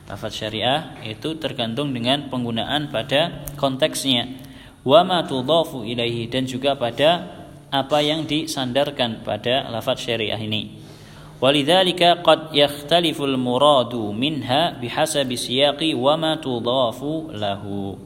Lafaz 0.07 0.39
syariah 0.39 0.95
itu 1.03 1.35
tergantung 1.35 1.91
dengan 1.91 2.31
penggunaan 2.31 2.87
pada 2.87 3.43
konteksnya. 3.59 4.39
Wa 4.87 5.03
ma 5.03 5.27
tudhafu 5.27 5.83
ilaihi 5.83 6.31
dan 6.31 6.47
juga 6.47 6.79
pada 6.79 7.27
apa 7.67 7.99
yang 7.99 8.23
disandarkan 8.23 9.27
pada 9.27 9.67
lafaz 9.67 9.99
syariah 9.99 10.39
ini. 10.39 10.79
Walidzalika 11.43 12.23
qad 12.23 12.55
yakhtaliful 12.55 13.35
muradu 13.35 14.15
minha 14.15 14.79
bihasabi 14.79 15.35
siyaqi 15.35 15.91
wa 15.91 16.15
ma 16.15 16.39
tudhafu 16.39 17.35
lahu. 17.35 17.99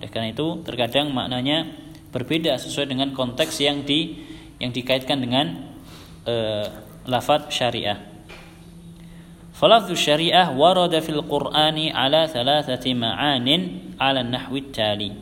Oleh 0.00 0.08
karena 0.08 0.32
itu 0.32 0.64
terkadang 0.64 1.12
maknanya 1.12 1.68
berbeda 2.08 2.56
sesuai 2.56 2.88
dengan 2.88 3.12
konteks 3.12 3.60
yang 3.60 3.84
di 3.84 4.16
yang 4.58 4.72
dikaitkan 4.72 5.20
dengan 5.20 5.76
uh, 6.24 6.66
lafaz 7.04 7.52
syariah. 7.52 8.11
Falafzu 9.62 9.94
syariah 9.94 10.50
warada 10.50 10.98
fil 10.98 11.22
Qur'ani 11.22 11.94
ala 11.94 12.26
thalathati 12.26 12.98
ma'anin 12.98 13.94
ala 13.94 14.26
nahwi 14.26 14.74
tali. 14.74 15.14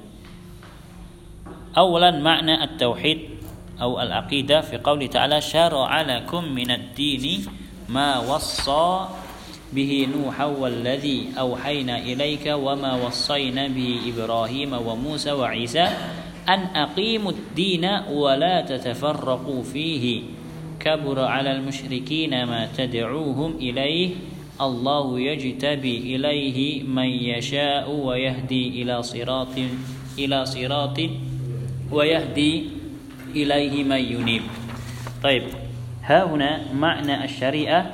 Awalan 1.76 2.24
makna 2.24 2.64
at-tauhid 2.64 3.36
أو 3.80 4.00
العقيدة 4.00 4.60
في 4.60 4.76
قوله 4.76 5.06
تعالى 5.06 5.40
شرع 5.40 6.00
لكم 6.02 6.44
من 6.52 6.70
الدين 6.70 7.46
ما 7.88 8.20
وصى 8.20 9.08
به 9.72 10.08
نوحا 10.12 10.44
والذي 10.44 11.32
أوحينا 11.38 11.98
إليك 11.98 12.46
وما 12.46 12.92
وصينا 13.06 13.68
به 13.68 14.00
إبراهيم 14.12 14.72
وموسى 14.72 15.32
وعيسى 15.32 15.86
أن 16.48 16.60
أقيموا 16.76 17.32
الدين 17.32 17.84
ولا 18.12 18.60
تتفرقوا 18.60 19.62
فيه 19.62 20.22
كبر 20.80 21.20
على 21.24 21.52
المشركين 21.52 22.44
ما 22.44 22.68
تدعوهم 22.76 23.56
إليه 23.56 24.10
الله 24.60 25.20
يجتبي 25.20 26.16
إليه 26.16 26.82
من 26.82 27.08
يشاء 27.08 27.90
ويهدي 27.90 28.82
إلى 28.82 29.02
صراط 29.02 29.56
إلى 30.18 30.38
صراط 30.46 30.98
ويهدي 31.92 32.52
إليه 33.34 33.84
من 33.84 34.02
ينيب. 34.04 34.42
طيب 35.22 35.42
ها 36.04 36.24
هنا 36.24 36.72
معنى 36.72 37.24
الشريعة 37.24 37.92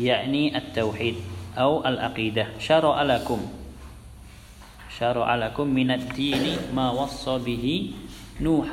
يعني 0.00 0.58
التوحيد 0.58 1.14
أو 1.58 1.86
العقيدة. 1.86 2.46
شرع 2.58 3.02
لكم. 3.02 3.40
شرع 4.98 5.34
لكم 5.36 5.66
من 5.66 5.90
الدين 5.90 6.56
ما 6.74 6.90
وصى 6.90 7.38
به 7.38 7.90
نوح 8.40 8.68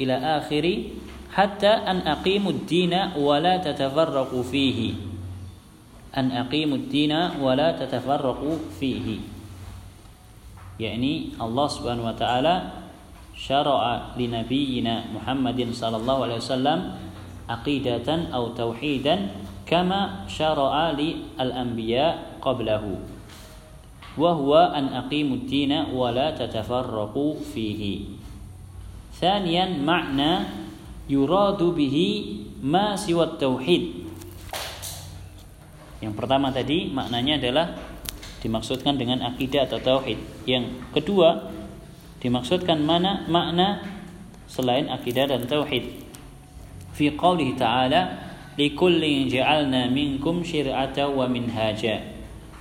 إلى 0.00 0.16
آخر 0.16 0.64
حتى 1.32 1.68
أن 1.68 1.96
أقيموا 1.96 2.50
الدين 2.50 2.94
ولا 3.16 3.56
تتفرقوا 3.56 4.42
فيه. 4.42 5.09
أن 6.16 6.30
أقيموا 6.30 6.76
الدين 6.76 7.12
ولا 7.40 7.72
تتفرقوا 7.72 8.56
فيه. 8.80 9.18
يعني 10.80 11.38
الله 11.40 11.66
سبحانه 11.68 12.04
وتعالى 12.08 12.54
شرع 13.36 13.82
لنبينا 14.18 14.94
محمد 15.14 15.58
صلى 15.72 15.96
الله 15.96 16.16
عليه 16.22 16.38
وسلم 16.40 16.78
عقيدة 17.48 18.08
أو 18.34 18.48
توحيدا 18.58 19.16
كما 19.66 20.26
شرع 20.28 20.90
للأنبياء 20.90 22.42
قبله 22.42 22.84
وهو 24.18 24.52
أن 24.56 24.84
أقيموا 24.84 25.36
الدين 25.36 25.72
ولا 25.94 26.30
تتفرقوا 26.30 27.34
فيه. 27.54 27.82
ثانيا 29.20 29.78
معنى 29.84 30.32
يراد 31.10 31.62
به 31.62 31.96
ما 32.62 32.96
سوى 32.96 33.24
التوحيد. 33.24 33.99
Yang 36.03 36.13
pertama 36.19 36.51
tadi 36.51 36.91
maknanya 36.91 37.39
adalah 37.39 37.65
dimaksudkan 38.43 38.99
dengan 38.99 39.25
akidah 39.25 39.65
atau 39.65 39.79
tauhid. 39.79 40.19
Yang 40.45 40.75
kedua 40.93 41.49
dimaksudkan 42.21 42.83
mana 42.83 43.25
makna 43.25 43.81
selain 44.45 44.91
akidah 44.91 45.31
dan 45.31 45.49
tauhid. 45.49 46.05
Fi 46.95 47.11
qoulihi 47.15 47.57
ta'ala 47.57 48.01
likullin 48.55 49.27
ja'alna 49.27 49.91
minkum 49.91 50.45
syir'atan 50.45 51.15
wa 51.15 51.25
minhaja 51.25 52.15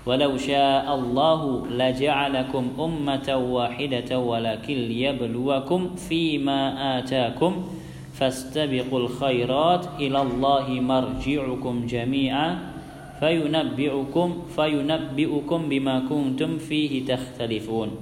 ولو 0.04 0.36
شاء 0.36 0.84
الله 0.84 1.40
لجعلكم 1.66 2.64
أمة 2.80 3.28
واحدة 3.36 4.10
ولكن 4.18 4.76
ليبلوكم 4.92 5.80
فيما 5.96 6.60
آتاكم 6.98 7.52
فاستبقوا 8.12 9.00
الخيرات 9.00 9.84
إلى 10.00 10.22
الله 10.22 10.66
مرجعكم 10.68 11.74
جميعا 11.86 12.48
fayunabbi'ukum 13.19 14.47
fayunabbi'ukum 14.49 15.67
bima 15.67 16.07
kuntum 16.07 16.57
fihi 16.57 17.03
takhtalifun. 17.03 17.93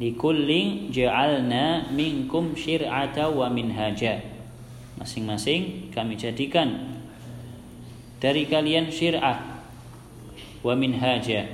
Likulling 0.00 0.90
ja'alna 0.90 1.92
minkum 1.92 2.56
syir'ata 2.56 3.30
wa 3.30 3.46
minhaja. 3.52 4.18
Masing-masing 4.98 5.92
kami 5.94 6.18
jadikan 6.18 6.98
dari 8.18 8.48
kalian 8.48 8.90
syir'ah 8.90 9.62
wa 10.64 10.74
minhaja. 10.74 11.46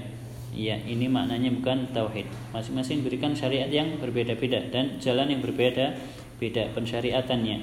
Ya 0.56 0.76
ini 0.80 1.06
maknanya 1.12 1.52
bukan 1.60 1.92
tauhid. 1.92 2.24
Masing-masing 2.56 3.04
berikan 3.04 3.36
syariat 3.36 3.68
yang 3.68 4.00
berbeda-beda 4.00 4.64
dan 4.72 4.96
jalan 4.96 5.28
yang 5.28 5.44
berbeda 5.44 5.98
beda 6.40 6.72
pensyariatannya. 6.72 7.58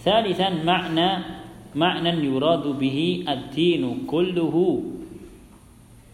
Thalithan 0.00 0.64
makna 0.64 1.43
معنى 1.74 2.10
يراد 2.22 2.66
به 2.78 2.98
الدين 3.28 4.06
كله. 4.06 4.54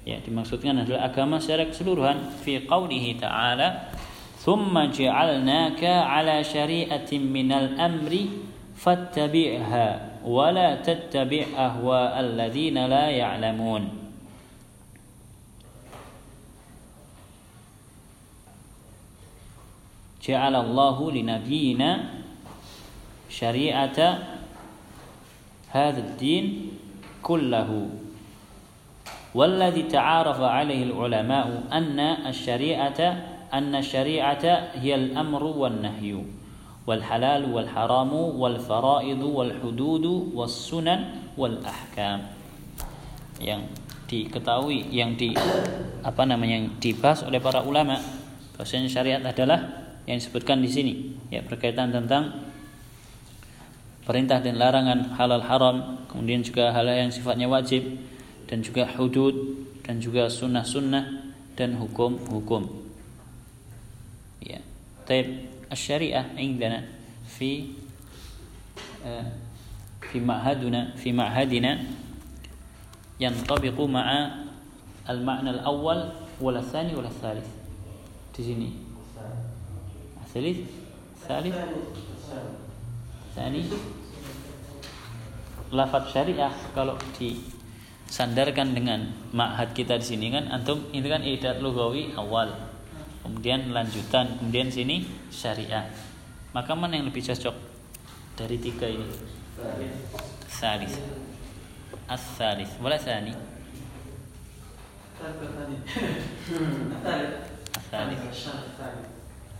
يعني 0.08 0.24
يأتي 0.24 0.30
maksudnya 0.32 0.72
adalah 0.72 1.12
agama 1.12 1.36
secara 1.36 1.68
keseluruhan 1.68 2.32
fi 2.40 2.64
qawlihi 2.64 3.20
ta'ala 3.20 3.92
ثم 4.40 4.72
جعلناك 4.72 5.84
على 5.84 6.44
شريعة 6.44 7.12
من 7.12 7.52
الأمر 7.52 8.12
فاتبعها 8.76 9.88
ولا 10.24 10.80
تتبع 10.80 11.44
أهواء 11.56 12.20
الذين 12.20 12.86
لا 12.86 13.06
يعلمون 13.12 13.88
جعل 20.24 20.54
الله 20.56 21.12
لنبينا 21.12 21.90
شريعة 23.28 23.98
هذا 25.69 25.99
الدين 25.99 26.45
كله 27.23 27.89
والذي 29.35 29.83
تعارف 29.91 30.39
عليه 30.41 30.83
العلماء 30.83 31.63
أن 31.71 31.99
الشريعة 31.99 32.99
أن 33.53 33.75
الشريعة 33.75 34.45
هي 34.79 34.95
الأمر 34.95 35.43
والنهي 35.43 36.11
والحلال 36.87 37.43
والحرام 37.53 38.13
والفرائض 38.13 39.21
والحدود 39.23 40.05
والسنن 40.35 40.99
والأحكام 41.37 42.19
yang 43.35 43.67
diketahui 44.07 44.87
yang 44.95 45.11
di 45.19 45.35
apa 46.07 46.23
namanya 46.23 46.55
yang 46.55 46.67
dibahas 46.79 47.27
oleh 47.27 47.43
para 47.43 47.59
ulama 47.67 47.99
bahwasanya 48.55 48.87
syariat 48.87 49.19
adalah 49.19 49.59
yang 50.07 50.15
disebutkan 50.21 50.63
di 50.63 50.71
sini 50.71 50.93
ya 51.27 51.43
berkaitan 51.43 51.91
tentang 51.91 52.48
perintah 54.10 54.42
dan 54.42 54.58
larangan 54.58 55.14
halal 55.14 55.38
haram, 55.46 55.76
kemudian 56.10 56.42
juga 56.42 56.74
hal-hal 56.74 57.06
yang 57.06 57.14
sifatnya 57.14 57.46
wajib 57.46 57.94
dan 58.50 58.58
juga 58.58 58.82
hudud 58.98 59.54
dan 59.86 60.02
juga 60.02 60.26
sunnah-sunnah 60.26 61.30
dan 61.54 61.78
hukum-hukum. 61.78 62.66
Ya. 64.42 64.58
Taib 65.06 65.46
syariah 65.70 66.26
indana 66.42 66.90
fi 67.22 67.70
eh, 69.06 69.30
fi 70.02 70.18
ma'haduna 70.18 70.98
fi 70.98 71.14
ma'hadina 71.14 71.78
yantabiqu 73.22 73.86
ma'a 73.86 74.50
al-ma'na 75.06 75.62
al-awwal 75.62 76.10
wal 76.42 76.58
tsani 76.58 76.98
wal 76.98 77.06
tsalits. 77.06 77.46
Di 78.34 78.42
sini. 78.42 78.74
Tsalits, 80.26 80.66
tsalits, 81.14 81.62
tsani. 83.38 83.62
lafaz 85.73 86.13
syariah 86.13 86.53
kalau 86.71 86.95
disandarkan 87.17 88.71
dengan 88.71 89.11
ma'had 89.33 89.73
kita 89.73 89.97
di 89.97 90.05
sini 90.05 90.29
kan 90.29 90.47
antum 90.53 90.87
itu 90.93 91.07
kan 91.09 91.25
idat 91.25 91.59
lugawi 91.59 92.13
awal 92.15 92.53
kemudian 93.25 93.73
lanjutan 93.73 94.37
kemudian 94.37 94.69
sini 94.69 95.09
syariah 95.33 95.89
maka 96.53 96.71
mana 96.77 96.95
yang 96.95 97.09
lebih 97.09 97.25
cocok 97.25 97.55
dari 98.37 98.61
tiga 98.61 98.85
ini 98.85 99.07
salis 100.47 101.01
as-salis 102.05 102.69
wala 102.79 102.95
sani 102.99 103.33
as-salis 107.73 108.21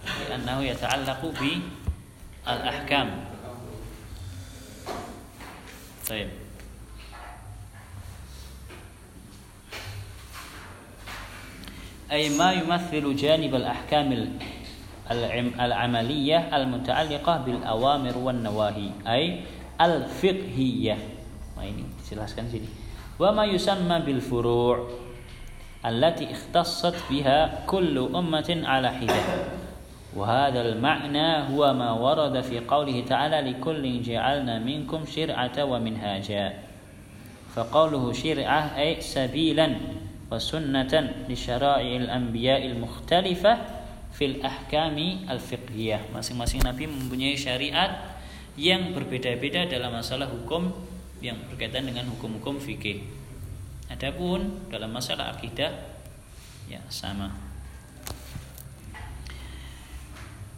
لأنه 0.06 0.58
يتعلق 0.63 1.21
بالأحكام 2.45 3.29
طيب. 6.11 6.29
أي 12.11 12.35
ما 12.35 12.53
يمثل 12.53 13.16
جانب 13.16 13.55
الأحكام 13.55 14.38
العملية 15.61 16.57
المتعلقة 16.57 17.37
بالأوامر 17.46 18.18
والنواهي 18.18 18.90
أي 19.07 19.46
الفقهية. 19.81 20.99
nah 21.61 21.68
ini 21.68 21.85
dijelaskan 22.03 22.51
sini 22.51 22.68
وما 23.20 23.44
يسمى 23.53 24.01
بالفروع 24.01 24.77
التي 25.85 26.33
اختصت 26.33 26.96
بها 27.12 27.68
كل 27.68 27.94
أمة 28.16 28.49
على 28.64 28.88
حدة. 28.88 29.60
وهذا 30.15 30.62
المعنى 30.62 31.52
هو 31.52 31.74
ما 31.74 31.91
ورد 31.91 32.41
في 32.41 32.60
قوله 32.60 33.04
تعالى 33.04 33.52
لكل 33.52 33.84
جعلنا 34.02 34.60
منكم 34.60 35.06
شرعة 35.06 35.58
ومنهاجا 35.63 36.54
فقوله 37.56 38.04
شرعة 38.13 38.62
أي 38.80 39.02
سبيلا 39.02 39.67
وسنة 40.32 40.93
لشرائع 41.30 41.91
الأنبياء 41.95 42.62
المختلفة 42.65 43.54
في 44.15 44.26
الأحكام 44.26 44.98
الفقهية 45.28 46.15
masing-masing 46.15 46.63
nabi 46.63 46.88
mempunyai 46.88 47.36
syariat 47.36 48.15
yang 48.56 48.95
berbeda-beda 48.95 49.67
dalam 49.67 49.91
masalah 49.91 50.32
hukum 50.32 50.71
yang 51.19 51.36
berkaitan 51.52 51.84
dengan 51.84 52.08
hukum-hukum 52.08 52.56
fikih. 52.60 53.04
Adapun 53.91 54.71
dalam 54.71 54.95
masalah 54.95 55.36
akidah 55.36 55.76
ya 56.71 56.80
sama. 56.88 57.49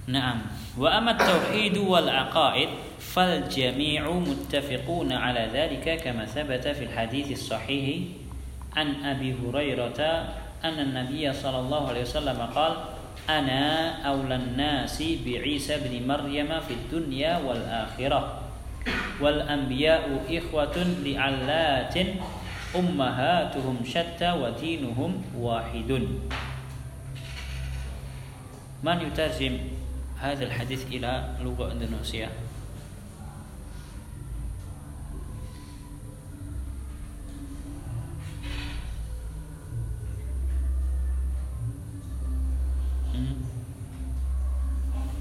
Naam. 0.03 0.43
Wa 0.75 0.99
amat 0.99 1.23
tauhid 1.23 1.79
wal 1.79 2.11
aqaid 2.11 2.75
fal 2.99 3.47
jami'u 3.47 4.19
muttafiqun 4.19 5.15
ala 5.15 5.47
dhalika 5.47 5.95
kama 5.95 6.27
thabata 6.27 6.75
fil 6.75 6.91
hadits 6.91 7.47
sahih 7.47 8.11
an 8.75 8.99
Abi 9.07 9.31
Hurairah 9.31 9.95
anna 10.59 10.83
an-nabiy 10.83 11.31
sallallahu 11.31 11.95
alaihi 11.95 12.03
wasallam 12.03 12.35
qala 12.51 12.99
ana 13.31 13.95
awlan 14.03 14.59
nasi 14.59 15.23
bi 15.23 15.39
Isa 15.39 15.79
bin 15.79 15.95
Maryam 16.03 16.51
fid 16.67 16.83
dunya 16.91 17.39
wal 17.39 17.63
akhirah 17.63 18.43
wal 19.23 19.39
anbiya'u 19.47 20.27
ikhwatun 20.27 21.07
li'allatin 21.07 22.19
ummahatuhum 22.75 23.87
هذا 30.22 30.44
الحديث 30.46 30.88
إلى 30.88 31.38
لغة 31.42 31.72
إندونيسيا 31.72 32.30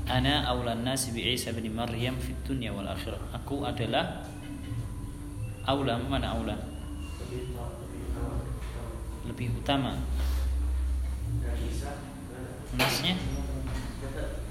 Ana 0.07 0.49
awlan 0.49 0.81
nasi 0.81 1.13
bi 1.13 1.35
Isa 1.35 1.53
bin 1.53 1.67
Maryam 1.77 2.17
fi 2.17 2.33
dunya 2.47 2.73
wal 2.73 2.89
akhirah. 2.89 3.21
Aku 3.37 3.69
adalah 3.69 4.25
aula 5.69 5.99
mana 5.99 6.33
aula? 6.33 6.57
Lebih 9.29 9.51
utama. 9.61 9.99
Nasnya? 12.79 13.19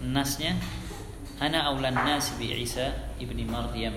Nasnya 0.01 0.55
Ana 1.41 1.67
awlan 1.73 1.97
nasi 1.97 2.39
bi 2.39 2.55
Isa 2.55 3.11
ibni 3.19 3.43
Maryam. 3.43 3.97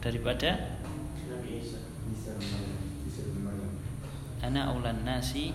Daripada 0.00 0.50
Ana 4.40 4.70
aulan 4.70 5.02
nasi 5.02 5.50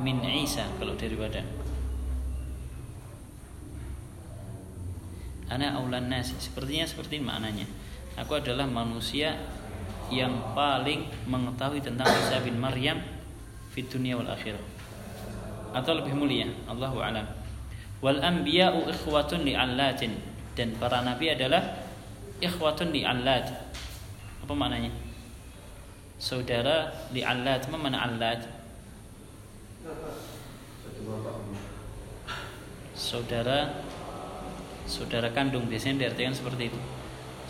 min 0.00 0.24
Isa 0.24 0.64
kalau 0.80 0.96
daripada 0.96 1.44
Ana 5.52 5.76
aulan 5.78 6.08
nasi 6.08 6.34
sepertinya 6.40 6.88
seperti 6.88 7.20
maknanya. 7.20 7.68
Aku 8.16 8.40
adalah 8.40 8.64
manusia 8.64 9.36
yang 10.12 10.54
paling 10.54 11.06
mengetahui 11.26 11.82
tentang 11.82 12.06
Isa 12.06 12.40
bin 12.42 12.58
Maryam 12.58 13.02
di 13.76 13.82
dunia 13.84 14.16
wal 14.16 14.30
akhirah. 14.30 14.62
Atau 15.76 16.00
lebih 16.00 16.16
mulia, 16.16 16.48
Allahu 16.70 17.02
a'lam. 17.02 17.26
Wal 18.00 18.22
anbiya'u 18.24 18.88
ikhwatun 18.88 19.44
li'allatin 19.44 20.16
dan 20.56 20.72
para 20.80 21.04
nabi 21.04 21.32
adalah 21.32 21.60
ikhwatun 22.40 22.92
li'allat. 22.92 23.52
Apa 24.46 24.52
maknanya? 24.56 25.06
saudara 26.16 26.88
li 27.12 27.20
allat 27.20 27.68
mana 27.68 28.08
allat 28.08 28.40
saudara 32.96 33.84
saudara 34.88 35.28
kandung 35.36 35.68
biasanya 35.68 36.08
diartikan 36.08 36.32
seperti 36.32 36.72
itu 36.72 36.80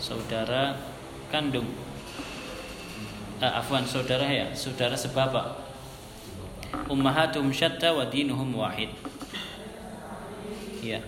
saudara 0.03 0.75
kandung 1.31 1.71
ah, 3.41 3.61
afwan 3.61 3.85
saudara 3.85 4.25
ya 4.27 4.49
saudara 4.53 4.97
sebaba 4.97 5.67
ummahatum 6.87 7.51
syatta 7.51 7.95
wa 7.95 8.07
dinuhum 8.07 8.55
wahid. 8.55 8.91
Ya 10.83 11.03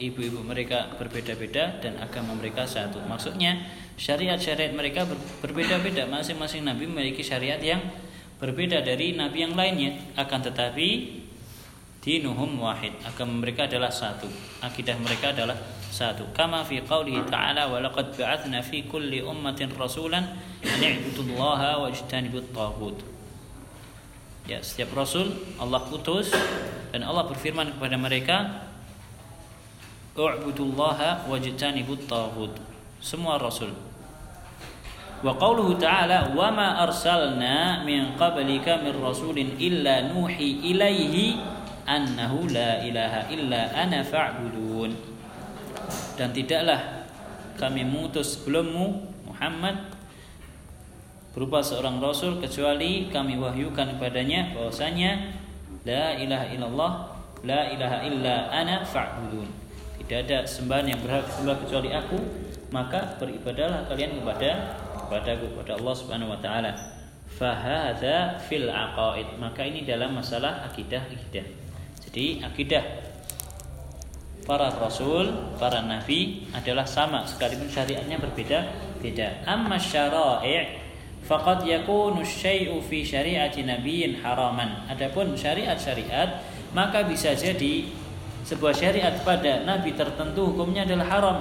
ibu-ibu 0.00 0.40
mereka 0.40 0.88
berbeda-beda 0.96 1.78
dan 1.84 2.00
agama 2.00 2.32
mereka 2.32 2.64
satu. 2.64 3.04
Maksudnya 3.04 3.60
syariat-syariat 4.00 4.72
mereka 4.72 5.04
berbeda-beda. 5.44 6.08
Masing-masing 6.08 6.64
nabi 6.64 6.88
memiliki 6.88 7.20
syariat 7.20 7.60
yang 7.60 7.84
berbeda 8.40 8.80
dari 8.80 9.12
nabi 9.14 9.44
yang 9.44 9.54
lainnya. 9.54 10.00
Akan 10.16 10.40
tetapi 10.40 11.19
dinuhum 12.00 12.56
wahid. 12.60 12.96
Agama 13.04 13.44
mereka 13.44 13.68
adalah 13.68 13.92
satu. 13.92 14.26
Akidah 14.64 14.96
mereka 15.00 15.36
adalah 15.36 15.56
satu. 15.92 16.24
Kama 16.32 16.64
fi 16.64 16.80
qaulihi 16.80 17.28
ta'ala 17.28 17.68
wa 17.68 17.78
laqad 17.84 18.16
ba'athna 18.16 18.64
fi 18.64 18.88
kulli 18.88 19.20
ummatin 19.20 19.68
rasulan 19.76 20.24
an 20.64 20.80
i'budullaha 20.80 21.84
wajtanibut 21.84 22.48
taghut. 22.56 22.96
Ya 24.48 24.64
setiap 24.64 24.96
rasul 24.96 25.30
Allah 25.60 25.84
putus 25.86 26.32
dan 26.90 27.04
Allah 27.04 27.28
berfirman 27.28 27.76
kepada 27.76 27.96
mereka 28.00 28.36
u'budullaha 30.16 31.28
wajtanibut 31.28 32.08
taghut. 32.08 32.56
Semua 33.04 33.36
rasul. 33.36 33.76
Wa 35.20 35.36
qawluhu 35.36 35.76
ta'ala 35.76 36.32
wa 36.32 36.48
ma 36.48 36.80
arsalna 36.80 37.84
min 37.84 38.16
qablika 38.16 38.80
min 38.80 38.96
rasulin 38.96 39.52
illa 39.60 40.08
nuhi 40.08 40.64
ilaihi 40.72 41.59
annahu 41.90 42.46
la 42.46 42.78
ilaha 42.86 43.26
illa 43.34 43.74
ana 43.74 44.06
fa'budun. 44.06 44.94
Dan 46.14 46.30
tidaklah 46.30 47.10
kami 47.58 47.82
mengutus 47.82 48.38
sebelummu 48.38 49.10
Muhammad 49.26 49.90
berupa 51.34 51.58
seorang 51.58 51.98
rasul 51.98 52.38
kecuali 52.38 53.10
kami 53.10 53.34
wahyukan 53.38 53.98
kepadanya 53.98 54.54
bahwasanya 54.54 55.34
la 55.82 56.14
ilaha 56.14 56.46
illallah 56.54 56.92
la 57.42 57.60
ilaha 57.74 57.98
illa 58.06 58.54
ana 58.54 58.86
fa'budun. 58.86 59.48
Tidak 59.98 60.26
ada 60.26 60.42
sembahan 60.42 60.90
yang 60.90 61.00
berhak 61.06 61.22
disembah 61.26 61.56
kecuali 61.62 61.90
aku, 61.94 62.18
maka 62.74 63.14
beribadahlah 63.18 63.86
kalian 63.86 64.18
kepada 64.18 64.50
kepadaku 65.06 65.54
kepada 65.54 65.78
Allah 65.78 65.94
Subhanahu 65.94 66.34
wa 66.34 66.40
taala. 66.42 66.72
Fahada 67.30 68.42
fil 68.42 68.66
aqaid. 68.66 69.38
Maka 69.38 69.62
ini 69.62 69.86
dalam 69.86 70.18
masalah 70.18 70.66
akidah 70.66 71.02
akidah. 71.06 71.59
Jadi 72.10 72.42
akidah 72.42 72.82
para 74.42 74.66
rasul, 74.74 75.30
para 75.62 75.78
nabi 75.86 76.42
adalah 76.50 76.82
sama 76.82 77.22
sekalipun 77.22 77.70
syariatnya 77.70 78.18
berbeda-beda. 78.18 79.46
Amma 79.46 79.78
syara'i' 79.78 80.74
faqad 81.22 81.62
yakunu 81.62 82.26
syai'u 82.26 82.82
fi 82.82 83.06
syari'ati 83.06 83.62
nabiyyin 83.62 84.18
haraman. 84.26 84.90
Adapun 84.90 85.38
syariat-syariat 85.38 86.42
maka 86.74 87.06
bisa 87.06 87.30
jadi 87.38 87.86
sebuah 88.42 88.74
syariat 88.74 89.14
pada 89.22 89.62
nabi 89.62 89.94
tertentu 89.94 90.50
hukumnya 90.50 90.82
adalah 90.82 91.06
haram 91.06 91.38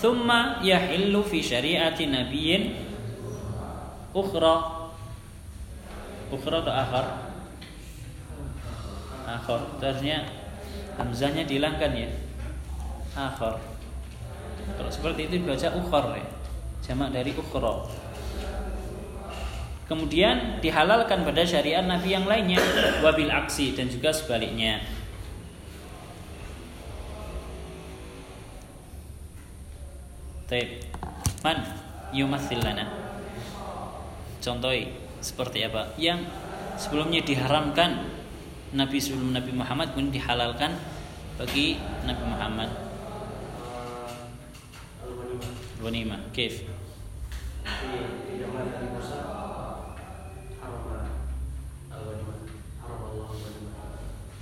thumma 0.00 0.64
yahillu 0.64 1.20
fi 1.26 1.44
syariati 1.44 2.08
nabiyyin 2.08 2.72
ukhra 4.16 4.88
ukhra 6.32 6.56
atau 6.64 6.72
akhar 6.72 7.06
akhar 9.38 9.60
terusnya 9.78 10.26
hamzahnya 10.98 11.46
dihilangkan 11.46 11.92
ya 11.94 12.10
akhar 13.14 13.60
kalau 14.74 14.90
seperti 14.90 15.30
itu 15.30 15.44
dibaca 15.44 15.68
ukhar 15.76 16.04
ya 16.18 16.26
jamak 16.86 17.14
dari 17.14 17.30
ukhra 17.36 17.86
kemudian 19.86 20.62
dihalalkan 20.62 21.26
pada 21.26 21.42
syariat 21.42 21.82
Nabi 21.82 22.14
yang 22.14 22.26
lainnya 22.26 22.58
wabil 23.04 23.30
aksi 23.30 23.74
dan 23.74 23.86
juga 23.90 24.14
sebaliknya 24.14 24.82
Taib. 30.50 30.82
Man 31.46 31.62
yumathil 32.10 32.58
lana. 32.58 32.90
Contoh 34.42 34.74
seperti 35.22 35.62
apa? 35.62 35.94
Yang 35.94 36.26
sebelumnya 36.74 37.22
diharamkan 37.22 38.10
Nabi 38.75 38.97
sebelum 38.99 39.31
Nabi 39.31 39.51
Muhammad 39.55 39.95
pun 39.95 40.11
dihalalkan 40.11 40.75
bagi 41.39 41.79
Nabi 42.03 42.23
Muhammad. 42.27 42.69
Al-ghanimah. 45.79 46.19
Kif? 46.33 46.65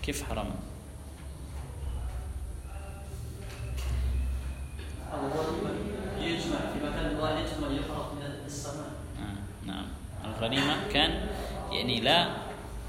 كيف 0.04 0.20
حرام؟ 0.28 0.52
يجمع 6.20 6.60
في 6.76 6.78
مكان 6.84 7.16
واحد 7.16 7.46
ثم 7.56 7.64
يفرق 7.72 8.08
من 8.20 8.24
السماء 8.46 8.92
نعم 9.64 9.88
الغنيمة 10.26 10.76
كان 10.92 11.12
يعني 11.72 12.02
لا 12.04 12.37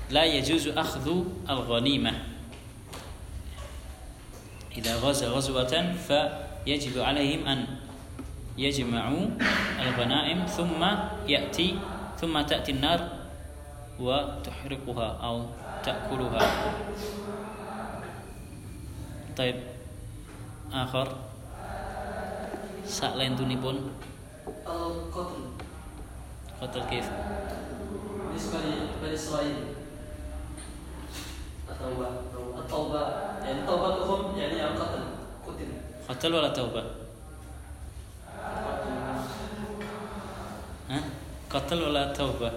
لا 0.09 0.25
يجوز 0.25 0.67
أخذ 0.67 1.05
الغنيمة. 1.49 2.13
إذا 4.77 4.95
غزا 4.95 5.27
غزوة 5.27 5.93
فيجب 5.93 7.01
عليهم 7.01 7.45
أن 7.47 7.65
يجمعوا 8.57 9.25
الغنائم 9.79 10.45
ثم 10.45 10.81
يأتي 11.27 11.79
ثم 12.21 12.41
تأتي 12.41 12.71
النار 12.71 12.99
وتحرقها 13.99 15.07
أو 15.23 15.45
تأكلها. 15.83 16.73
طيب 19.37 19.55
آخر 20.73 21.07
pun. 23.61 23.77
القتل 24.67 25.43
قتل 26.61 26.81
كيف؟ 26.89 27.07
بالنسبة 28.25 28.59
لبني 28.59 29.13
إسرائيل 29.13 29.78
التوبة. 31.79 32.07
التوبة 32.59 33.01
يعني 33.45 33.67
توبتهم 33.67 34.39
يعني 34.39 34.63
القتل 34.63 35.03
قتل. 35.47 35.67
قتل 36.09 36.33
ولا 36.33 36.49
توبة؟ 36.49 36.83
ها؟ 40.89 40.99
قتل 41.49 41.81
ولا 41.83 42.13
توبة؟ 42.13 42.51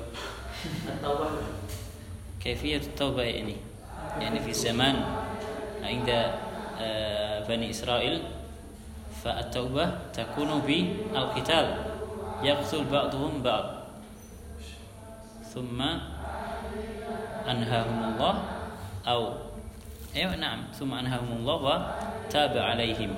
التوبة. 0.89 1.27
كيفية 2.41 2.77
التوبة 2.77 3.23
يعني؟ 3.23 3.57
يعني 4.21 4.41
في 4.41 4.53
زمان 4.53 5.05
عند 5.83 6.33
آه، 6.81 7.47
بني 7.49 7.71
إسرائيل 7.71 8.23
فالتوبة 9.25 9.99
تكون 10.13 10.59
بالقتال. 10.59 11.77
يقتل 12.43 12.85
بعضهم 12.85 13.43
بعض. 13.43 13.65
ثم 15.55 15.83
أنهاهم 17.49 18.15
الله. 18.15 18.43
أو 19.08 19.22
أيوة 20.16 20.36
نعم 20.36 20.72
ثم 20.74 20.94
أنهاهم 20.94 21.32
الله 21.44 21.58
وتاب 21.62 22.54
عليهم 22.58 23.14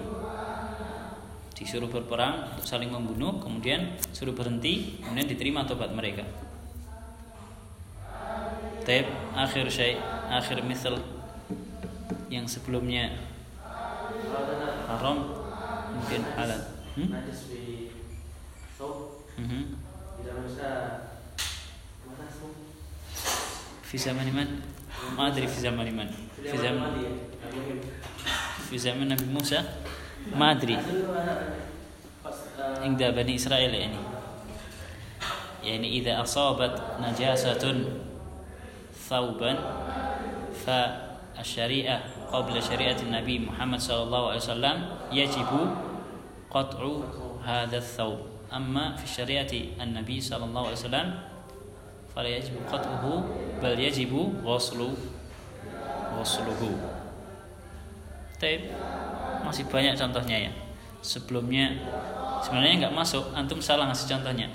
disuruh 1.59 1.91
berperang 1.91 2.55
untuk 2.55 2.63
saling 2.63 2.88
membunuh 2.88 3.35
kemudian 3.43 3.91
suruh 4.15 4.31
berhenti 4.31 4.95
kemudian 5.03 5.27
diterima 5.27 5.67
tobat 5.67 5.91
mereka 5.91 6.23
Taib 8.88 9.12
akhir 9.35 9.67
syai 9.67 9.99
akhir 10.31 10.63
misal 10.63 11.03
yang 12.31 12.47
sebelumnya 12.47 13.12
haram 14.88 15.17
mungkin 15.93 16.21
halal. 16.33 16.62
Hmm? 16.95 17.09
في 23.94 23.98
زمن 23.98 24.26
من؟ 24.35 24.48
ما 25.14 25.30
أدري 25.30 25.46
في 25.46 25.61
زمن 25.61 25.87
من. 25.96 26.11
في 26.42 26.59
زمن 26.59 26.83
في 28.70 28.78
زمن 28.78 29.09
نبي 29.09 29.24
موسى؟ 29.24 29.62
ما 30.35 30.50
أدري. 30.50 30.78
عند 32.59 33.02
بني 33.02 33.35
إسرائيل 33.35 33.74
يعني. 33.74 33.98
يعني 35.62 35.88
إذا 36.02 36.22
أصابت 36.22 36.83
نجاسة 37.07 37.85
ثوبا 39.09 39.52
فالشريعة 40.66 42.00
قبل 42.35 42.62
شريعة 42.62 42.98
النبي 42.98 43.38
محمد 43.38 43.80
صلى 43.80 44.02
الله 44.02 44.22
عليه 44.26 44.42
وسلم 44.42 44.76
يجب 45.12 45.50
قطع 46.50 46.83
هذا 47.46 47.76
الثوب. 47.76 48.18
أما 48.50 48.96
في 48.96 49.07
شريعة 49.07 49.54
النبي 49.78 50.20
صلى 50.20 50.44
الله 50.44 50.62
عليه 50.66 50.83
وسلم 50.83 51.33
fala 52.14 52.31
yajibu 52.31 52.62
qat'uhu 52.70 53.27
bal 53.59 53.74
yajibu 53.74 54.31
ghuslu 54.40 54.94
ghusluhu. 56.14 56.79
Tapi 58.38 58.70
masih 59.42 59.66
banyak 59.66 59.98
contohnya 59.98 60.48
ya. 60.48 60.53
Sebelumnya 61.03 61.74
sebenarnya 62.40 62.88
nggak 62.88 62.96
masuk, 62.96 63.35
antum 63.35 63.59
salah 63.59 63.90
ngasih 63.90 64.14
contohnya. 64.14 64.48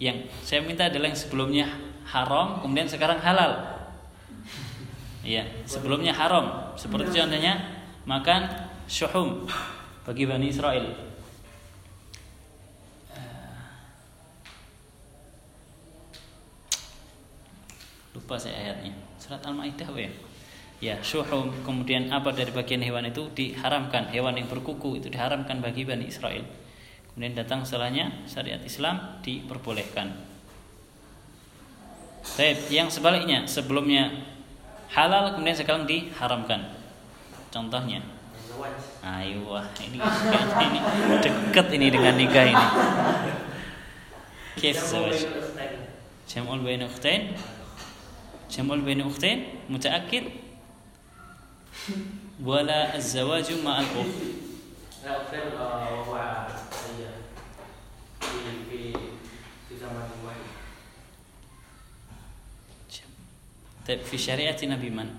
Yang 0.00 0.32
saya 0.42 0.64
minta 0.64 0.88
adalah 0.90 1.12
yang 1.12 1.20
sebelumnya 1.20 1.66
haram, 2.08 2.58
kemudian 2.64 2.88
sekarang 2.88 3.20
halal. 3.22 3.62
Iya, 5.22 5.46
sebelumnya 5.64 6.12
haram. 6.12 6.74
Seperti 6.74 7.14
contohnya 7.14 7.84
makan 8.04 8.48
syuhum 8.90 9.48
bagi 10.04 10.28
Bani 10.28 10.52
Israel 10.52 11.13
Lupa 18.14 18.38
saya 18.38 18.54
ayatnya. 18.70 18.94
Surat 19.18 19.42
Al-Maidah 19.42 19.90
ya. 19.98 20.10
Ya, 20.82 20.94
syuhum 21.02 21.50
kemudian 21.66 22.10
apa 22.14 22.30
dari 22.30 22.54
bagian 22.54 22.78
hewan 22.78 23.10
itu 23.10 23.26
diharamkan. 23.34 24.10
Hewan 24.14 24.38
yang 24.38 24.46
berkuku 24.46 25.02
itu 25.02 25.10
diharamkan 25.10 25.58
bagi 25.58 25.82
Bani 25.82 26.06
Israel. 26.06 26.46
Kemudian 27.10 27.34
datang 27.34 27.66
setelahnya 27.66 28.26
syariat 28.26 28.62
Islam 28.62 29.22
diperbolehkan. 29.22 30.14
Baik, 32.24 32.66
yang 32.72 32.90
sebaliknya 32.90 33.46
sebelumnya 33.46 34.10
halal 34.90 35.34
kemudian 35.34 35.54
sekarang 35.54 35.84
diharamkan. 35.86 36.74
Contohnya. 37.50 38.02
Ayo 39.02 39.44
ini 39.82 39.98
ini 40.64 40.78
dekat 41.22 41.66
ini 41.74 41.86
dengan 41.90 42.14
nikah 42.14 42.44
ini. 42.46 42.66
Kif 44.54 44.78
zawaj? 44.78 45.26
Jam'ul 46.24 46.62
bain 46.62 46.86
ukhtain? 46.86 47.34
Jam'ul 48.49 48.81
bain 48.81 49.01
ukhtain 49.05 49.45
mutaakkid? 49.69 50.31
Wala 52.39 52.95
az-zawaju 52.97 53.55
ma'al 53.61 53.87
ukht? 53.93 54.39
لا 54.99 55.15
أخير 55.15 55.55
وهو 55.55 56.11
في 58.19 58.35
في 58.69 58.79
في 59.69 59.73
زمن 59.79 60.07
واحد 60.27 60.49
طيب 63.87 63.99
في 64.03 64.17
شريعة 64.17 64.59
نبي 64.63 64.89
من؟ 64.91 65.09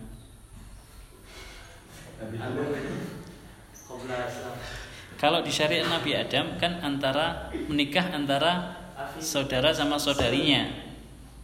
Kalau 5.16 5.40
di 5.40 5.48
syariat 5.48 5.88
Nabi 5.88 6.12
Adam 6.12 6.60
kan 6.60 6.84
antara 6.84 7.48
menikah 7.68 8.12
antara 8.12 8.76
saudara 9.16 9.72
sama 9.72 9.96
saudarinya, 9.96 10.68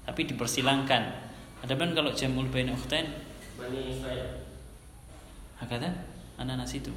tapi 0.05 0.29
dipersilangkan. 0.29 1.17
Adapun 1.62 1.93
kalau 1.93 2.12
jamul 2.13 2.50
bain 2.50 2.69
ukhtain 2.74 3.06
Bani 3.58 3.93
Israel 3.93 4.41
Hakata? 5.62 5.93
Ana 6.41 6.58
nasitu. 6.58 6.89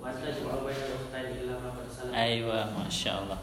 Wasta 0.00 0.28
jamul 0.32 0.64
bain 0.64 0.80
ukhtain 0.96 1.26
illa 1.44 1.60
ma 1.60 1.68
qad 1.76 1.88
salam 1.92 2.12
Aywa, 2.16 2.60
masya 2.80 3.12
Allah. 3.20 3.40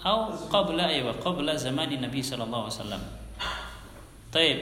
أو 0.00 0.32
قبل 0.48 0.80
أيوة 0.80 1.12
قبل 1.12 1.58
زمان 1.58 1.92
النبي 1.92 2.22
صلى 2.22 2.44
الله 2.44 2.58
عليه 2.64 2.72
وسلم 2.72 3.02
طيب 4.32 4.58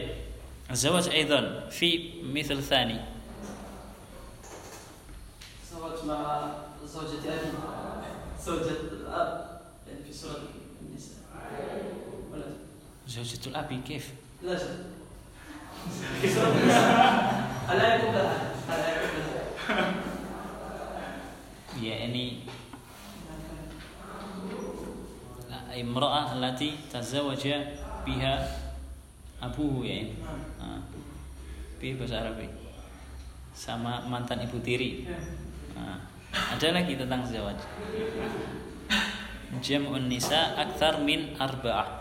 الزواج 0.71 1.09
أيضا 1.09 1.69
في 1.71 2.19
مثل 2.27 2.63
ثاني 2.63 2.99
زواج 5.71 5.99
مع 6.11 6.51
زوجة 6.85 7.23
أبي 7.23 7.51
زوجة 8.43 8.81
الأب 8.99 9.61
يعني 9.87 10.03
في 10.05 10.13
سورة 10.13 10.43
زوجة 13.08 13.52
الأب 13.52 13.82
كيف 13.88 14.14
لا 14.44 14.58
شك 14.58 14.80
في 16.22 16.28
سورة 16.30 16.56
النساء 16.56 16.90
الآية 17.72 17.98
كلها 18.02 18.38
الآية 18.70 19.00
كلها 19.12 19.94
يعني 21.84 22.26
imra'ah 25.74 26.38
allati 26.38 26.78
tazawaja 26.86 27.66
biha 28.06 28.46
abuhu 29.42 29.82
ya 29.82 30.06
ini. 30.06 30.14
Nah, 30.62 30.80
bi 31.82 31.98
bahasa 31.98 32.22
Arab 32.22 32.38
ya. 32.38 32.50
sama 33.54 34.02
mantan 34.10 34.42
ibu 34.42 34.58
tiri 34.66 35.06
nah, 35.78 36.02
ada 36.34 36.74
lagi 36.74 36.98
tentang 36.98 37.22
zawaj 37.22 37.58
jam'un 39.62 40.10
nisa 40.10 40.58
akthar 40.58 40.98
min 41.06 41.38
arba'ah 41.38 41.97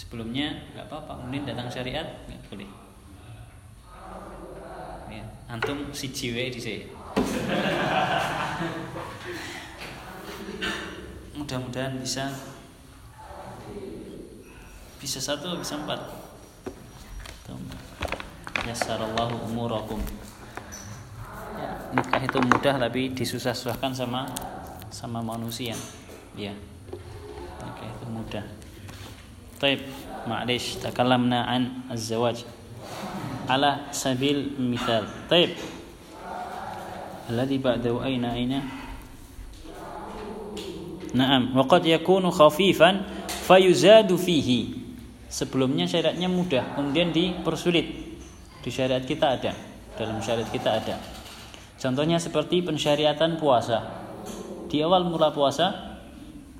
sebelumnya 0.00 0.64
nggak 0.72 0.88
apa-apa. 0.88 1.20
Kemudian 1.20 1.44
datang 1.44 1.68
syariat 1.68 2.08
nggak 2.24 2.40
boleh. 2.48 2.64
Ya, 5.12 5.28
antum 5.52 5.92
si 5.92 6.08
jiwe 6.08 6.48
di 6.48 6.56
sini. 6.56 6.88
Mudah-mudahan 11.36 12.00
bisa. 12.00 12.32
Bisa 14.96 15.20
satu 15.20 15.60
bisa 15.60 15.76
empat. 15.76 16.20
Yassarallahu 18.60 19.48
umurakum. 19.48 19.98
Ya, 21.56 21.70
nikah 21.96 22.22
itu 22.22 22.38
mudah 22.38 22.74
tapi 22.78 23.10
disusah-susahkan 23.16 23.90
sama 23.90 24.28
sama 24.92 25.24
manusia. 25.24 25.74
Ya 26.36 26.52
nikah 27.60 27.88
itu 27.88 28.06
mudah 28.06 28.44
Taib 29.59 29.79
معلش 30.25 30.81
تكلمنا 30.81 31.39
عن 31.41 31.61
الزواج 31.93 32.37
على 33.49 33.71
سبيل 33.93 34.57
المثال 34.57 35.29
طيب 35.29 35.49
الذي 37.29 37.57
بعده 37.57 37.93
أين 38.03 38.25
أين 38.25 38.53
نعم 41.13 41.57
وقد 41.57 41.85
يكون 41.85 42.25
خفيفا 42.29 42.89
فيزاد 43.45 44.09
فيه 44.15 44.49
sebelumnya 45.25 45.83
syariatnya 45.83 46.31
mudah 46.31 46.79
kemudian 46.79 47.11
dipersulit 47.11 48.17
di 48.63 48.69
syariat 48.71 49.03
kita 49.03 49.35
ada 49.35 49.51
dalam 49.99 50.23
syariat 50.23 50.47
kita 50.47 50.69
ada 50.79 50.95
contohnya 51.75 52.17
seperti 52.17 52.63
pensyariatan 52.63 53.35
puasa 53.35 53.83
di 54.71 54.79
awal 54.79 55.03
mula 55.03 55.35
puasa 55.35 55.99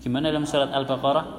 gimana 0.03 0.27
dalam 0.27 0.43
surat 0.43 0.75
Al-Baqarah 0.75 1.38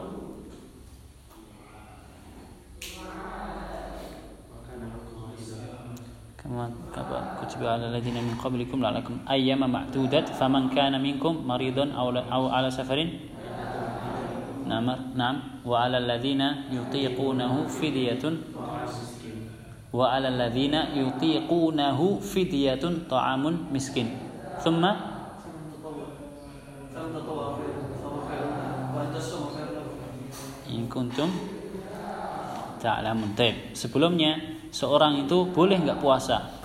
apa? 7.01 7.41
Kutiba 7.41 7.75
ala 7.75 7.89
ladina 7.89 8.21
min 8.21 8.37
qablikum 8.37 8.77
la'alakum 8.77 9.25
ayyama 9.25 9.65
ma'dudat 9.65 10.29
faman 10.37 10.69
kana 10.69 11.01
minkum 11.01 11.41
maridun 11.41 11.91
aw 11.97 12.13
aw 12.13 12.43
ala 12.53 12.69
safarin. 12.69 13.17
Na'am 14.69 15.17
na'am. 15.17 15.65
Wa 15.65 15.89
ala 15.89 15.99
ladina 15.99 16.69
yutiqunahu 16.69 17.65
fidyatun. 17.67 18.55
Wa 19.91 20.15
ala 20.15 20.31
ladina 20.31 20.93
yutiqunahu 20.95 22.21
fidyatun 22.23 23.09
ta'amun 23.09 23.73
miskin. 23.73 24.15
Thumma? 24.61 25.11
In 30.71 30.87
kuntum 30.87 31.27
ta'lamun. 32.79 33.35
Taib. 33.35 33.75
Sebelumnya 33.75 34.39
seorang 34.71 35.27
itu 35.27 35.51
boleh 35.51 35.75
nggak 35.83 35.99
puasa? 35.99 36.60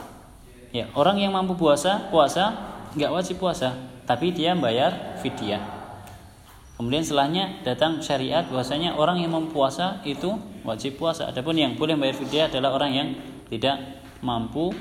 Ya, 0.76 0.92
orang 0.92 1.16
yang 1.16 1.32
mampu 1.32 1.56
puasa, 1.56 2.12
puasa 2.12 2.52
nggak 2.92 3.08
wajib 3.08 3.40
puasa, 3.40 3.72
tapi 4.04 4.28
dia 4.28 4.52
bayar 4.52 5.16
fidyah. 5.24 5.64
Kemudian 6.76 7.00
setelahnya 7.00 7.64
datang 7.64 8.04
syariat 8.04 8.44
bahwasanya 8.44 8.92
orang 9.00 9.24
yang 9.24 9.32
mampu 9.32 9.56
puasa 9.56 10.04
itu 10.04 10.36
wajib 10.68 11.00
puasa. 11.00 11.32
Adapun 11.32 11.56
yang 11.56 11.80
boleh 11.80 11.96
bayar 11.96 12.12
fidyah 12.20 12.52
adalah 12.52 12.76
orang 12.76 12.92
yang 12.92 13.08
tidak 13.48 14.04
mampu 14.20 14.76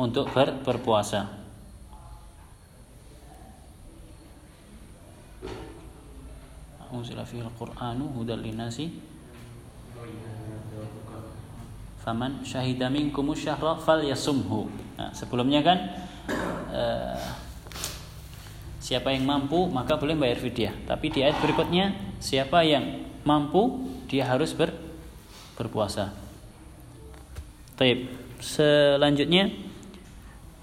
untuk 0.00 0.32
ber, 0.32 0.64
berpuasa. 0.64 1.28
Linasi 8.40 8.88
faman 12.02 12.42
syahida 12.42 12.90
minkum 12.90 13.30
syahra 13.32 13.78
falyasumhu. 13.78 14.66
Nah, 14.98 15.14
sebelumnya 15.14 15.62
kan 15.62 15.78
uh, 16.74 17.26
siapa 18.82 19.14
yang 19.14 19.22
mampu 19.22 19.70
maka 19.70 19.94
boleh 19.94 20.18
bayar 20.18 20.42
fidyah. 20.42 20.74
Tapi 20.84 21.14
di 21.14 21.22
ayat 21.22 21.38
berikutnya 21.38 21.94
siapa 22.18 22.66
yang 22.66 23.06
mampu 23.22 23.86
dia 24.10 24.26
harus 24.26 24.50
ber, 24.52 24.74
berpuasa. 25.54 26.10
Taib. 27.78 28.10
Selanjutnya 28.42 29.54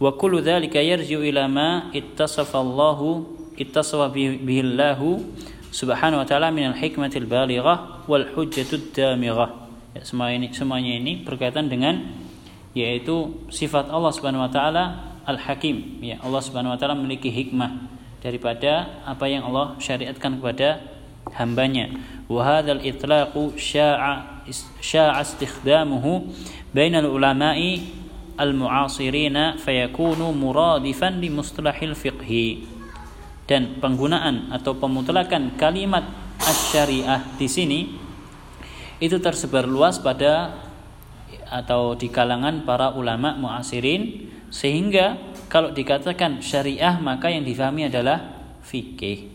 wa 0.03 0.11
kullu 0.19 0.43
dzalika 0.43 0.83
yarji'u 0.83 1.23
ila 1.23 1.47
ma 1.47 1.69
ittasafa 1.95 2.59
Allahu 2.59 3.39
ittasafa 3.55 4.11
bihi 4.11 4.67
subhanahu 5.71 6.19
wa 6.19 6.27
ta'ala 6.27 6.51
min 6.51 6.75
al-hikmatil 6.75 7.23
balighah 7.29 8.03
wal 8.09 8.27
hujjatud 8.35 8.91
damighah 8.91 9.68
Ya, 9.97 10.05
semua 10.05 10.29
ini 10.29 10.53
semuanya 10.53 11.01
ini 11.01 11.25
berkaitan 11.25 11.65
dengan 11.65 12.13
yaitu 12.77 13.33
sifat 13.49 13.89
Allah 13.89 14.13
Subhanahu 14.13 14.45
wa 14.45 14.51
taala 14.53 15.17
Al-Hakim. 15.25 15.97
Ya, 16.05 16.21
Allah 16.21 16.41
Subhanahu 16.45 16.73
wa 16.73 16.77
taala 16.77 16.93
memiliki 16.93 17.33
hikmah 17.33 17.89
daripada 18.21 19.01
apa 19.01 19.25
yang 19.25 19.49
Allah 19.49 19.73
syariatkan 19.81 20.37
kepada 20.37 20.85
hambanya. 21.33 21.89
Wa 22.29 22.45
hadzal 22.45 22.85
itlaqu 22.85 23.57
sya'a 23.57 24.45
sya'a 24.77 25.25
istikhdamuhu 25.25 26.29
bainal 26.69 27.09
ulama'i 27.09 27.89
al-mu'asirina 28.37 29.57
fayakunu 29.57 30.29
muradifan 30.37 31.17
li 31.17 31.33
mustalahil 31.33 31.97
fiqhi. 31.97 32.77
Dan 33.49 33.81
penggunaan 33.81 34.53
atau 34.53 34.77
pemutlakan 34.77 35.57
kalimat 35.57 36.05
asy-syariah 36.37 37.25
di 37.41 37.49
sini 37.49 37.79
itu 38.99 39.15
tersebar 39.23 39.63
luas 39.63 39.97
pada 39.99 40.59
atau 41.49 41.97
di 41.97 42.11
kalangan 42.11 42.67
para 42.67 42.93
ulama 42.93 43.33
muasirin 43.39 44.29
sehingga 44.51 45.17
kalau 45.49 45.73
dikatakan 45.73 46.43
syariah 46.43 46.99
maka 47.01 47.31
yang 47.31 47.41
difahami 47.47 47.89
adalah 47.89 48.37
fikih. 48.61 49.31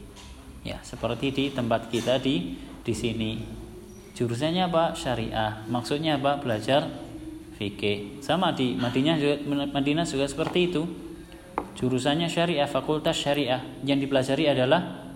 Ya, 0.64 0.80
seperti 0.80 1.34
di 1.34 1.44
tempat 1.50 1.90
kita 1.90 2.20
di 2.20 2.56
di 2.84 2.94
sini. 2.94 3.42
Jurusannya 4.14 4.70
apa? 4.70 4.94
Syariah. 4.94 5.66
Maksudnya 5.66 6.16
apa? 6.20 6.38
Belajar 6.38 6.86
fikih. 7.58 8.22
Sama 8.22 8.54
di 8.54 8.78
Madinah 8.78 9.16
juga 9.18 9.36
Madinah 9.74 10.06
juga 10.06 10.30
seperti 10.30 10.70
itu. 10.70 10.82
Jurusannya 11.74 12.30
syariah, 12.30 12.70
fakultas 12.70 13.18
syariah. 13.18 13.60
Yang 13.82 14.06
dipelajari 14.06 14.44
adalah 14.54 15.10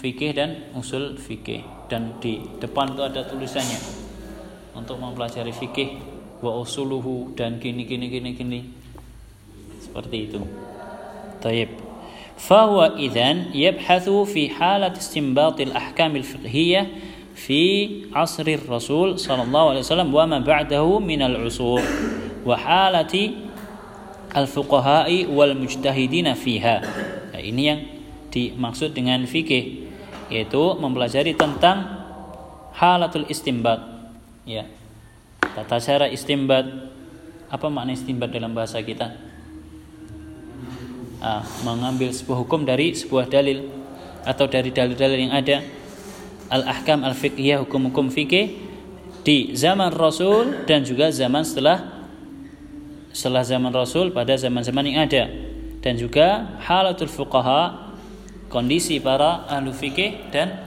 fikih 0.00 0.32
dan 0.32 0.72
usul 0.72 1.20
fikih 1.20 1.73
dan 1.89 2.17
di 2.21 2.41
depan 2.61 2.93
itu 2.93 3.01
ada 3.01 3.25
tulisannya 3.25 3.79
untuk 4.77 5.01
mempelajari 5.01 5.51
fikih 5.51 5.99
wa 6.39 6.55
usuluhu 6.61 7.35
dan 7.35 7.59
gini 7.59 7.83
gini 7.83 8.07
gini 8.07 8.29
gini 8.35 8.59
seperti 9.81 10.17
itu. 10.29 10.39
Taib. 11.39 11.89
فهو 12.39 12.95
إذن 12.95 13.51
يبحث 13.51 14.09
في 14.09 14.49
حالة 14.49 14.95
استنباط 14.95 15.61
الأحكام 15.61 16.15
الفقهية 16.15 16.87
في 17.35 17.63
عصر 18.15 18.47
الرسول 18.47 19.19
صلى 19.19 19.43
الله 19.43 19.69
عليه 19.69 19.79
وسلم 19.79 20.15
وما 20.15 20.39
بعده 20.39 20.99
من 20.99 21.21
العصور 21.21 21.81
وحالة 22.45 23.31
الفقهاء 24.37 25.25
والمجتهدين 25.25 26.27
فيها. 26.33 26.75
Nah, 27.35 27.41
ini 27.43 27.61
yang 27.67 27.79
dimaksud 28.31 28.95
dengan 28.95 29.27
fikih 29.27 29.82
yaitu 30.32 30.76
mempelajari 30.80 31.36
tentang 31.36 32.04
halatul 32.74 33.26
istimbat. 33.30 33.80
Ya. 34.44 34.68
Tata 35.40 35.78
cara 35.80 36.06
istimbat. 36.10 36.66
Apa 37.48 37.70
makna 37.70 37.94
istimbat 37.94 38.34
dalam 38.34 38.50
bahasa 38.50 38.82
kita? 38.82 39.14
Ah, 41.22 41.46
mengambil 41.62 42.10
sebuah 42.10 42.44
hukum 42.44 42.66
dari 42.66 42.92
sebuah 42.92 43.30
dalil 43.30 43.70
atau 44.26 44.44
dari 44.50 44.74
dalil-dalil 44.74 45.30
yang 45.30 45.32
ada. 45.32 45.62
Al-ahkam 46.50 47.06
al-fiqhiyah 47.06 47.64
hukum-hukum 47.64 48.12
fikih 48.12 48.60
di 49.24 49.56
zaman 49.56 49.88
Rasul 49.94 50.68
dan 50.68 50.84
juga 50.84 51.08
zaman 51.08 51.40
setelah 51.40 51.94
setelah 53.14 53.46
zaman 53.46 53.72
Rasul 53.72 54.10
pada 54.12 54.36
zaman-zaman 54.36 54.84
yang 54.84 55.06
ada. 55.06 55.30
Dan 55.80 55.96
juga 55.96 56.58
halatul 56.64 57.08
fuqaha 57.08 57.83
kondisi 58.48 59.00
para 59.00 59.44
ahlu 59.50 59.74
fikih 59.74 60.30
dan 60.32 60.64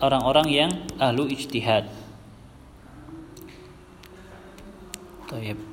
orang-orang 0.00 0.48
yang 0.48 0.70
ahlu 0.96 1.28
ijtihad. 1.28 1.90
Tayyib. 5.28 5.67